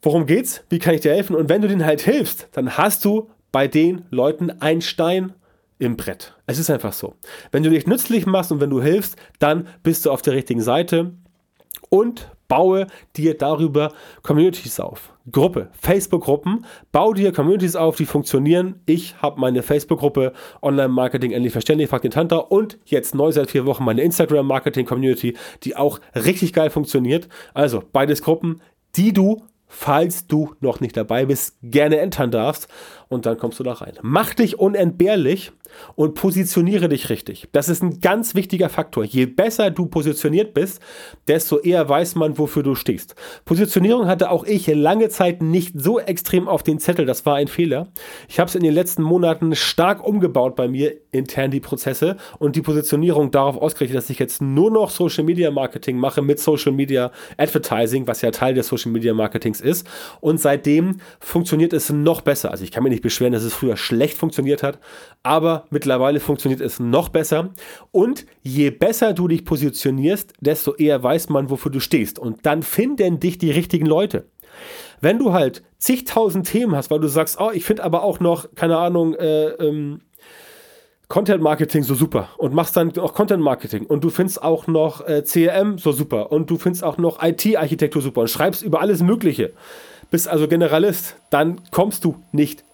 worum 0.00 0.26
geht's? 0.26 0.62
Wie 0.70 0.78
kann 0.78 0.94
ich 0.94 1.02
dir 1.02 1.12
helfen? 1.12 1.36
Und 1.36 1.48
wenn 1.48 1.60
du 1.60 1.68
denen 1.68 1.84
halt 1.84 2.00
hilfst, 2.00 2.48
dann 2.52 2.78
hast 2.78 3.04
du 3.04 3.28
bei 3.52 3.68
den 3.68 4.06
Leuten 4.10 4.50
einen 4.50 4.80
Stein 4.80 5.34
im 5.78 5.96
Brett. 5.96 6.34
Es 6.46 6.58
ist 6.58 6.70
einfach 6.70 6.92
so. 6.92 7.14
Wenn 7.50 7.62
du 7.62 7.70
dich 7.70 7.86
nützlich 7.86 8.26
machst 8.26 8.52
und 8.52 8.60
wenn 8.60 8.70
du 8.70 8.82
hilfst, 8.82 9.16
dann 9.38 9.68
bist 9.82 10.06
du 10.06 10.10
auf 10.10 10.22
der 10.22 10.34
richtigen 10.34 10.60
Seite 10.60 11.12
und 11.90 12.30
baue 12.48 12.86
dir 13.16 13.36
darüber 13.36 13.92
Communities 14.22 14.78
auf. 14.78 15.12
Gruppe, 15.30 15.70
Facebook-Gruppen, 15.80 16.66
bau 16.92 17.12
dir 17.14 17.32
Communities 17.32 17.76
auf, 17.76 17.96
die 17.96 18.04
funktionieren. 18.04 18.80
Ich 18.86 19.20
habe 19.22 19.40
meine 19.40 19.62
Facebook-Gruppe 19.62 20.32
Online-Marketing 20.62 21.32
endlich 21.32 21.52
verständlich, 21.52 21.88
fragt 21.88 22.04
den 22.04 22.10
Tanta 22.10 22.36
und 22.36 22.78
jetzt 22.84 23.14
neu 23.14 23.32
seit 23.32 23.50
vier 23.50 23.64
Wochen 23.64 23.84
meine 23.84 24.02
Instagram-Marketing-Community, 24.02 25.36
die 25.62 25.76
auch 25.76 26.00
richtig 26.14 26.52
geil 26.52 26.70
funktioniert. 26.70 27.28
Also 27.54 27.82
beides 27.92 28.22
Gruppen, 28.22 28.60
die 28.96 29.12
du 29.12 29.42
falls 29.66 30.26
du 30.26 30.54
noch 30.60 30.80
nicht 30.80 30.96
dabei 30.96 31.26
bist, 31.26 31.56
gerne 31.62 31.98
entern 31.98 32.30
darfst 32.30 32.68
und 33.08 33.26
dann 33.26 33.38
kommst 33.38 33.58
du 33.58 33.64
da 33.64 33.72
rein. 33.72 33.94
Mach 34.02 34.34
dich 34.34 34.58
unentbehrlich 34.58 35.52
und 35.94 36.14
positioniere 36.14 36.88
dich 36.88 37.10
richtig. 37.10 37.48
Das 37.52 37.68
ist 37.68 37.82
ein 37.82 38.00
ganz 38.00 38.34
wichtiger 38.34 38.68
Faktor. 38.68 39.04
Je 39.04 39.26
besser 39.26 39.70
du 39.70 39.86
positioniert 39.86 40.54
bist, 40.54 40.80
desto 41.28 41.58
eher 41.58 41.88
weiß 41.88 42.14
man, 42.14 42.38
wofür 42.38 42.62
du 42.62 42.74
stehst. 42.74 43.14
Positionierung 43.44 44.06
hatte 44.06 44.30
auch 44.30 44.44
ich 44.44 44.66
lange 44.66 45.08
Zeit 45.08 45.42
nicht 45.42 45.74
so 45.80 45.98
extrem 45.98 46.48
auf 46.48 46.62
den 46.62 46.78
Zettel. 46.78 47.06
Das 47.06 47.26
war 47.26 47.36
ein 47.36 47.48
Fehler. 47.48 47.88
Ich 48.28 48.38
habe 48.38 48.48
es 48.48 48.54
in 48.54 48.62
den 48.62 48.74
letzten 48.74 49.02
Monaten 49.02 49.54
stark 49.54 50.04
umgebaut 50.04 50.56
bei 50.56 50.68
mir 50.68 50.94
intern 51.14 51.50
die 51.50 51.60
Prozesse 51.60 52.16
und 52.38 52.56
die 52.56 52.62
Positionierung 52.62 53.30
darauf 53.30 53.56
ausgerichtet, 53.56 53.96
dass 53.96 54.10
ich 54.10 54.18
jetzt 54.18 54.42
nur 54.42 54.70
noch 54.70 54.90
Social 54.90 55.24
Media 55.24 55.50
Marketing 55.50 55.96
mache 55.96 56.22
mit 56.22 56.38
Social 56.38 56.72
Media 56.72 57.10
Advertising, 57.36 58.06
was 58.06 58.20
ja 58.22 58.30
Teil 58.30 58.54
des 58.54 58.68
Social 58.68 58.92
Media 58.92 59.14
Marketings 59.14 59.60
ist. 59.60 59.86
Und 60.20 60.40
seitdem 60.40 60.98
funktioniert 61.20 61.72
es 61.72 61.90
noch 61.90 62.20
besser. 62.20 62.50
Also 62.50 62.64
ich 62.64 62.70
kann 62.70 62.82
mir 62.82 62.90
nicht 62.90 63.02
beschweren, 63.02 63.32
dass 63.32 63.44
es 63.44 63.54
früher 63.54 63.76
schlecht 63.76 64.18
funktioniert 64.18 64.62
hat, 64.62 64.78
aber 65.22 65.66
mittlerweile 65.70 66.20
funktioniert 66.20 66.60
es 66.60 66.80
noch 66.80 67.08
besser. 67.08 67.50
Und 67.92 68.26
je 68.42 68.70
besser 68.70 69.12
du 69.12 69.28
dich 69.28 69.44
positionierst, 69.44 70.32
desto 70.40 70.74
eher 70.74 71.02
weiß 71.02 71.28
man, 71.28 71.50
wofür 71.50 71.70
du 71.70 71.80
stehst. 71.80 72.18
Und 72.18 72.44
dann 72.46 72.62
finden 72.62 73.20
dich 73.20 73.38
die 73.38 73.50
richtigen 73.50 73.86
Leute. 73.86 74.26
Wenn 75.00 75.18
du 75.18 75.32
halt 75.32 75.62
zigtausend 75.78 76.46
Themen 76.46 76.74
hast, 76.74 76.90
weil 76.90 77.00
du 77.00 77.08
sagst, 77.08 77.38
oh, 77.40 77.50
ich 77.52 77.64
finde 77.64 77.84
aber 77.84 78.02
auch 78.02 78.20
noch, 78.20 78.54
keine 78.54 78.78
Ahnung, 78.78 79.14
äh, 79.14 79.48
ähm, 79.48 80.00
Content 81.08 81.42
Marketing 81.42 81.82
so 81.82 81.94
super. 81.94 82.28
Und 82.38 82.54
machst 82.54 82.76
dann 82.76 82.96
auch 82.98 83.14
Content 83.14 83.42
Marketing. 83.42 83.86
Und 83.86 84.04
du 84.04 84.10
findest 84.10 84.42
auch 84.42 84.66
noch 84.66 85.06
äh, 85.06 85.22
CRM 85.22 85.78
so 85.78 85.92
super. 85.92 86.32
Und 86.32 86.50
du 86.50 86.58
findest 86.58 86.84
auch 86.84 86.98
noch 86.98 87.22
IT-Architektur 87.22 88.02
super. 88.02 88.22
Und 88.22 88.30
schreibst 88.30 88.62
über 88.62 88.80
alles 88.80 89.02
Mögliche, 89.02 89.52
bist 90.10 90.28
also 90.28 90.48
Generalist, 90.48 91.16
dann 91.30 91.60
kommst 91.70 92.04
du 92.04 92.16
nicht 92.32 92.64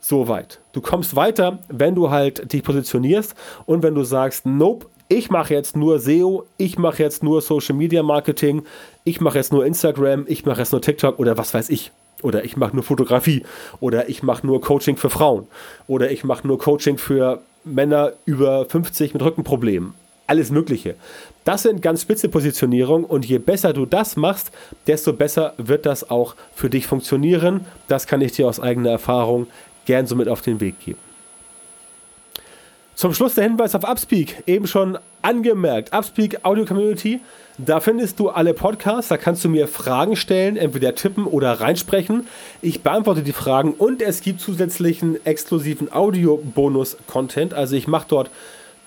so 0.00 0.28
weit. 0.28 0.60
Du 0.72 0.80
kommst 0.80 1.16
weiter, 1.16 1.58
wenn 1.68 1.94
du 1.94 2.10
halt 2.10 2.52
dich 2.52 2.62
positionierst 2.62 3.34
und 3.66 3.82
wenn 3.82 3.94
du 3.94 4.04
sagst, 4.04 4.46
nope, 4.46 4.86
ich 5.08 5.30
mache 5.30 5.54
jetzt 5.54 5.76
nur 5.76 5.98
SEO, 5.98 6.44
ich 6.58 6.78
mache 6.78 7.02
jetzt 7.02 7.22
nur 7.22 7.40
Social 7.40 7.74
Media 7.74 8.02
Marketing, 8.02 8.62
ich 9.04 9.20
mache 9.20 9.38
jetzt 9.38 9.52
nur 9.52 9.64
Instagram, 9.64 10.26
ich 10.28 10.44
mache 10.44 10.60
jetzt 10.60 10.72
nur 10.72 10.82
TikTok 10.82 11.18
oder 11.18 11.38
was 11.38 11.54
weiß 11.54 11.70
ich. 11.70 11.92
Oder 12.22 12.44
ich 12.44 12.56
mache 12.56 12.74
nur 12.74 12.82
Fotografie. 12.82 13.44
Oder 13.80 14.08
ich 14.08 14.22
mache 14.22 14.46
nur 14.46 14.60
Coaching 14.60 14.96
für 14.96 15.08
Frauen. 15.08 15.46
Oder 15.86 16.10
ich 16.10 16.24
mache 16.24 16.46
nur 16.46 16.58
Coaching 16.58 16.98
für 16.98 17.40
Männer 17.68 18.12
über 18.24 18.66
50 18.66 19.14
mit 19.14 19.22
Rückenproblemen. 19.22 19.94
Alles 20.26 20.50
Mögliche. 20.50 20.94
Das 21.44 21.62
sind 21.62 21.80
ganz 21.80 22.02
spitze 22.02 22.28
Positionierungen 22.28 23.04
und 23.04 23.24
je 23.24 23.38
besser 23.38 23.72
du 23.72 23.86
das 23.86 24.16
machst, 24.16 24.50
desto 24.86 25.14
besser 25.14 25.54
wird 25.56 25.86
das 25.86 26.10
auch 26.10 26.34
für 26.54 26.68
dich 26.68 26.86
funktionieren. 26.86 27.64
Das 27.86 28.06
kann 28.06 28.20
ich 28.20 28.32
dir 28.32 28.46
aus 28.46 28.60
eigener 28.60 28.90
Erfahrung 28.90 29.46
gern 29.86 30.06
so 30.06 30.14
mit 30.16 30.28
auf 30.28 30.42
den 30.42 30.60
Weg 30.60 30.78
geben. 30.80 31.07
Zum 32.98 33.14
Schluss 33.14 33.36
der 33.36 33.44
Hinweis 33.44 33.76
auf 33.76 33.84
Upspeak, 33.84 34.42
eben 34.48 34.66
schon 34.66 34.98
angemerkt. 35.22 35.94
Upspeak 35.94 36.44
Audio 36.44 36.64
Community, 36.64 37.20
da 37.56 37.78
findest 37.78 38.18
du 38.18 38.28
alle 38.28 38.54
Podcasts, 38.54 39.06
da 39.06 39.16
kannst 39.16 39.44
du 39.44 39.48
mir 39.48 39.68
Fragen 39.68 40.16
stellen, 40.16 40.56
entweder 40.56 40.96
tippen 40.96 41.24
oder 41.24 41.60
reinsprechen. 41.60 42.26
Ich 42.60 42.82
beantworte 42.82 43.22
die 43.22 43.30
Fragen 43.30 43.74
und 43.74 44.02
es 44.02 44.20
gibt 44.20 44.40
zusätzlichen 44.40 45.24
exklusiven 45.24 45.92
Audio-Bonus-Content. 45.92 47.54
Also 47.54 47.76
ich 47.76 47.86
mache 47.86 48.06
dort 48.08 48.30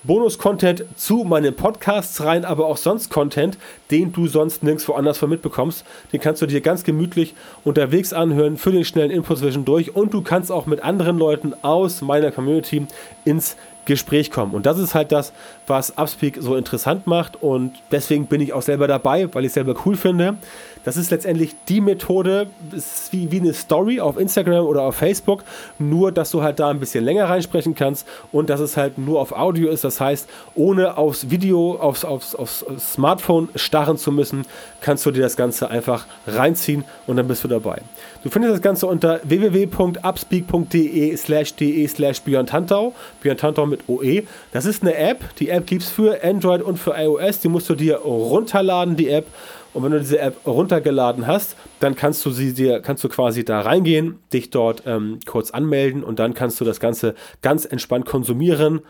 Bonus-Content 0.04 0.84
zu 0.96 1.24
meinen 1.24 1.54
Podcasts 1.54 2.24
rein, 2.24 2.44
aber 2.44 2.66
auch 2.66 2.76
sonst 2.76 3.08
Content, 3.08 3.56
den 3.92 4.12
du 4.12 4.26
sonst 4.26 4.64
nirgendwo 4.64 4.94
anders 4.94 5.16
von 5.16 5.30
mitbekommst. 5.30 5.84
Den 6.12 6.20
kannst 6.20 6.42
du 6.42 6.46
dir 6.46 6.60
ganz 6.60 6.82
gemütlich 6.82 7.34
unterwegs 7.64 8.12
anhören 8.12 8.56
für 8.56 8.72
den 8.72 8.84
schnellen 8.84 9.12
Input 9.12 9.38
zwischendurch 9.38 9.94
und 9.94 10.12
du 10.12 10.20
kannst 10.22 10.50
auch 10.50 10.66
mit 10.66 10.82
anderen 10.82 11.18
Leuten 11.18 11.54
aus 11.62 12.02
meiner 12.02 12.32
Community 12.32 12.86
ins 13.24 13.56
Gespräch 13.84 14.30
kommen. 14.30 14.54
Und 14.54 14.66
das 14.66 14.78
ist 14.78 14.94
halt 14.94 15.12
das, 15.12 15.32
was 15.66 15.96
Upspeak 15.96 16.38
so 16.40 16.56
interessant 16.56 17.06
macht 17.06 17.42
und 17.42 17.72
deswegen 17.90 18.26
bin 18.26 18.40
ich 18.40 18.52
auch 18.52 18.62
selber 18.62 18.86
dabei, 18.86 19.32
weil 19.34 19.44
ich 19.44 19.48
es 19.48 19.54
selber 19.54 19.74
cool 19.84 19.96
finde. 19.96 20.36
Das 20.84 20.96
ist 20.96 21.10
letztendlich 21.12 21.54
die 21.68 21.80
Methode, 21.80 22.48
ist 22.72 23.12
wie, 23.12 23.30
wie 23.30 23.38
eine 23.40 23.54
Story 23.54 24.00
auf 24.00 24.18
Instagram 24.18 24.66
oder 24.66 24.82
auf 24.82 24.96
Facebook, 24.96 25.44
nur 25.78 26.10
dass 26.10 26.32
du 26.32 26.42
halt 26.42 26.58
da 26.58 26.70
ein 26.70 26.80
bisschen 26.80 27.04
länger 27.04 27.28
reinsprechen 27.28 27.74
kannst 27.74 28.06
und 28.32 28.50
dass 28.50 28.58
es 28.60 28.76
halt 28.76 28.98
nur 28.98 29.20
auf 29.20 29.30
Audio 29.32 29.70
ist. 29.70 29.84
Das 29.84 30.00
heißt, 30.00 30.28
ohne 30.54 30.96
aufs 30.96 31.30
Video, 31.30 31.76
aufs, 31.76 32.04
aufs, 32.04 32.34
aufs 32.34 32.64
Smartphone 32.78 33.48
starren 33.54 33.96
zu 33.96 34.10
müssen, 34.10 34.44
kannst 34.80 35.06
du 35.06 35.12
dir 35.12 35.22
das 35.22 35.36
Ganze 35.36 35.70
einfach 35.70 36.06
reinziehen 36.26 36.84
und 37.06 37.16
dann 37.16 37.28
bist 37.28 37.44
du 37.44 37.48
dabei. 37.48 37.78
Du 38.24 38.30
findest 38.30 38.54
das 38.54 38.62
Ganze 38.62 38.86
unter 38.86 39.20
www.upspeak.de 39.22 41.16
slash 41.16 41.54
de 41.54 41.86
slash 41.86 42.22
Björn 42.22 42.46
Tantau. 42.46 42.92
Björn 43.20 43.36
Tantau 43.36 43.66
mit 43.72 43.88
OE. 43.88 44.22
Das 44.52 44.64
ist 44.64 44.82
eine 44.82 44.94
App. 44.94 45.34
Die 45.36 45.48
App 45.48 45.66
gibt 45.66 45.82
es 45.82 45.90
für 45.90 46.22
Android 46.22 46.62
und 46.62 46.78
für 46.78 46.94
iOS. 46.96 47.40
Die 47.40 47.48
musst 47.48 47.68
du 47.68 47.74
dir 47.74 47.96
runterladen, 47.96 48.94
die 48.96 49.08
App. 49.08 49.26
Und 49.74 49.82
wenn 49.82 49.92
du 49.92 49.98
diese 49.98 50.18
App 50.18 50.46
runtergeladen 50.46 51.26
hast, 51.26 51.56
dann 51.80 51.96
kannst 51.96 52.24
du 52.24 52.30
sie 52.30 52.52
dir, 52.52 52.80
kannst 52.80 53.02
du 53.04 53.08
quasi 53.08 53.44
da 53.44 53.60
reingehen, 53.60 54.18
dich 54.32 54.50
dort 54.50 54.82
ähm, 54.86 55.18
kurz 55.26 55.50
anmelden 55.50 56.04
und 56.04 56.18
dann 56.18 56.34
kannst 56.34 56.60
du 56.60 56.64
das 56.64 56.78
Ganze 56.78 57.14
ganz 57.40 57.64
entspannt 57.64 58.06
konsumieren. 58.06 58.82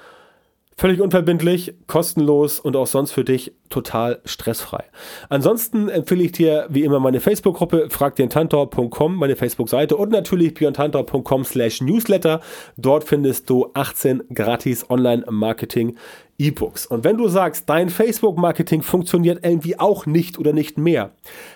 Völlig 0.77 1.01
unverbindlich, 1.01 1.75
kostenlos 1.87 2.59
und 2.59 2.77
auch 2.77 2.87
sonst 2.87 3.13
für 3.13 3.25
dich 3.25 3.53
total 3.69 4.21
stressfrei. 4.25 4.85
Ansonsten 5.29 5.89
empfehle 5.89 6.25
ich 6.25 6.33
dir 6.33 6.67
wie 6.71 6.83
immer 6.83 6.99
meine 6.99 7.21
Facebook-Gruppe 7.21 7.89
fragdentantor.com, 7.91 9.15
meine 9.17 9.37
Facebook-Seite 9.37 9.97
und 9.97 10.11
natürlich 10.11 10.55
björntantor.com 10.55 11.45
slash 11.45 11.81
newsletter. 11.81 12.41
Dort 12.77 13.05
findest 13.05 13.49
du 13.51 13.71
18 13.75 14.25
gratis 14.35 14.89
Online-Marketing 14.91 15.97
E-Books. 16.39 16.87
Und 16.87 17.05
wenn 17.05 17.17
du 17.17 17.29
sagst, 17.29 17.69
dein 17.69 17.89
Facebook-Marketing 17.89 18.83
funktioniert 18.83 19.45
irgendwie 19.45 19.79
auch 19.79 20.07
nicht 20.07 20.39
oder 20.39 20.53
nicht 20.53 20.79
mehr, 20.79 21.13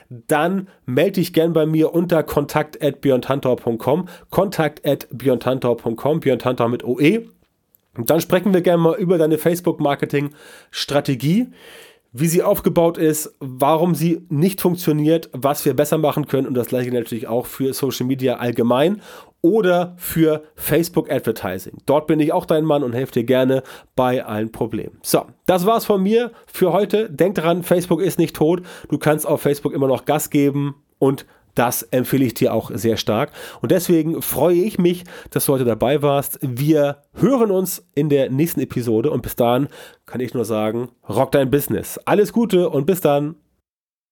dann 0.08 0.68
melde 0.84 1.12
dich 1.12 1.32
gern 1.32 1.52
bei 1.52 1.66
mir 1.66 1.92
unter 1.92 2.22
kontakt 2.22 2.82
at 2.82 3.00
björntantor.com, 3.00 4.08
kontakt 4.30 4.86
at 4.86 5.08
mit 6.68 6.84
OE. 6.84 7.26
Und 7.96 8.10
dann 8.10 8.20
sprechen 8.20 8.54
wir 8.54 8.60
gerne 8.60 8.82
mal 8.82 8.98
über 8.98 9.18
deine 9.18 9.38
Facebook-Marketing-Strategie, 9.38 11.48
wie 12.12 12.26
sie 12.26 12.42
aufgebaut 12.42 12.98
ist, 12.98 13.34
warum 13.40 13.94
sie 13.94 14.26
nicht 14.28 14.60
funktioniert, 14.60 15.30
was 15.32 15.64
wir 15.64 15.74
besser 15.74 15.98
machen 15.98 16.26
können 16.26 16.46
und 16.46 16.54
das 16.54 16.68
gleiche 16.68 16.90
natürlich 16.90 17.28
auch 17.28 17.46
für 17.46 17.72
Social 17.74 18.06
Media 18.06 18.36
allgemein 18.36 19.02
oder 19.42 19.94
für 19.98 20.44
Facebook 20.54 21.10
Advertising. 21.10 21.76
Dort 21.84 22.06
bin 22.06 22.20
ich 22.20 22.32
auch 22.32 22.46
dein 22.46 22.64
Mann 22.64 22.82
und 22.82 22.94
helfe 22.94 23.12
dir 23.12 23.24
gerne 23.24 23.62
bei 23.94 24.24
allen 24.24 24.50
Problemen. 24.50 24.96
So, 25.02 25.26
das 25.44 25.66
war's 25.66 25.84
von 25.84 26.02
mir 26.02 26.32
für 26.46 26.72
heute. 26.72 27.10
Denk 27.10 27.34
dran, 27.34 27.62
Facebook 27.62 28.00
ist 28.00 28.18
nicht 28.18 28.34
tot. 28.34 28.62
Du 28.88 28.96
kannst 28.98 29.26
auf 29.26 29.42
Facebook 29.42 29.74
immer 29.74 29.88
noch 29.88 30.06
Gas 30.06 30.30
geben 30.30 30.76
und 30.98 31.26
das 31.56 31.82
empfehle 31.82 32.24
ich 32.24 32.34
dir 32.34 32.54
auch 32.54 32.70
sehr 32.72 32.96
stark. 32.96 33.32
Und 33.60 33.72
deswegen 33.72 34.22
freue 34.22 34.56
ich 34.56 34.78
mich, 34.78 35.04
dass 35.30 35.46
du 35.46 35.54
heute 35.54 35.64
dabei 35.64 36.02
warst. 36.02 36.38
Wir 36.40 37.02
hören 37.14 37.50
uns 37.50 37.84
in 37.94 38.08
der 38.08 38.30
nächsten 38.30 38.60
Episode 38.60 39.10
und 39.10 39.22
bis 39.22 39.34
dahin 39.34 39.68
kann 40.04 40.20
ich 40.20 40.34
nur 40.34 40.44
sagen, 40.44 40.90
rock 41.08 41.32
dein 41.32 41.50
Business. 41.50 41.98
Alles 42.04 42.32
Gute 42.32 42.70
und 42.70 42.86
bis 42.86 43.00
dann. 43.00 43.36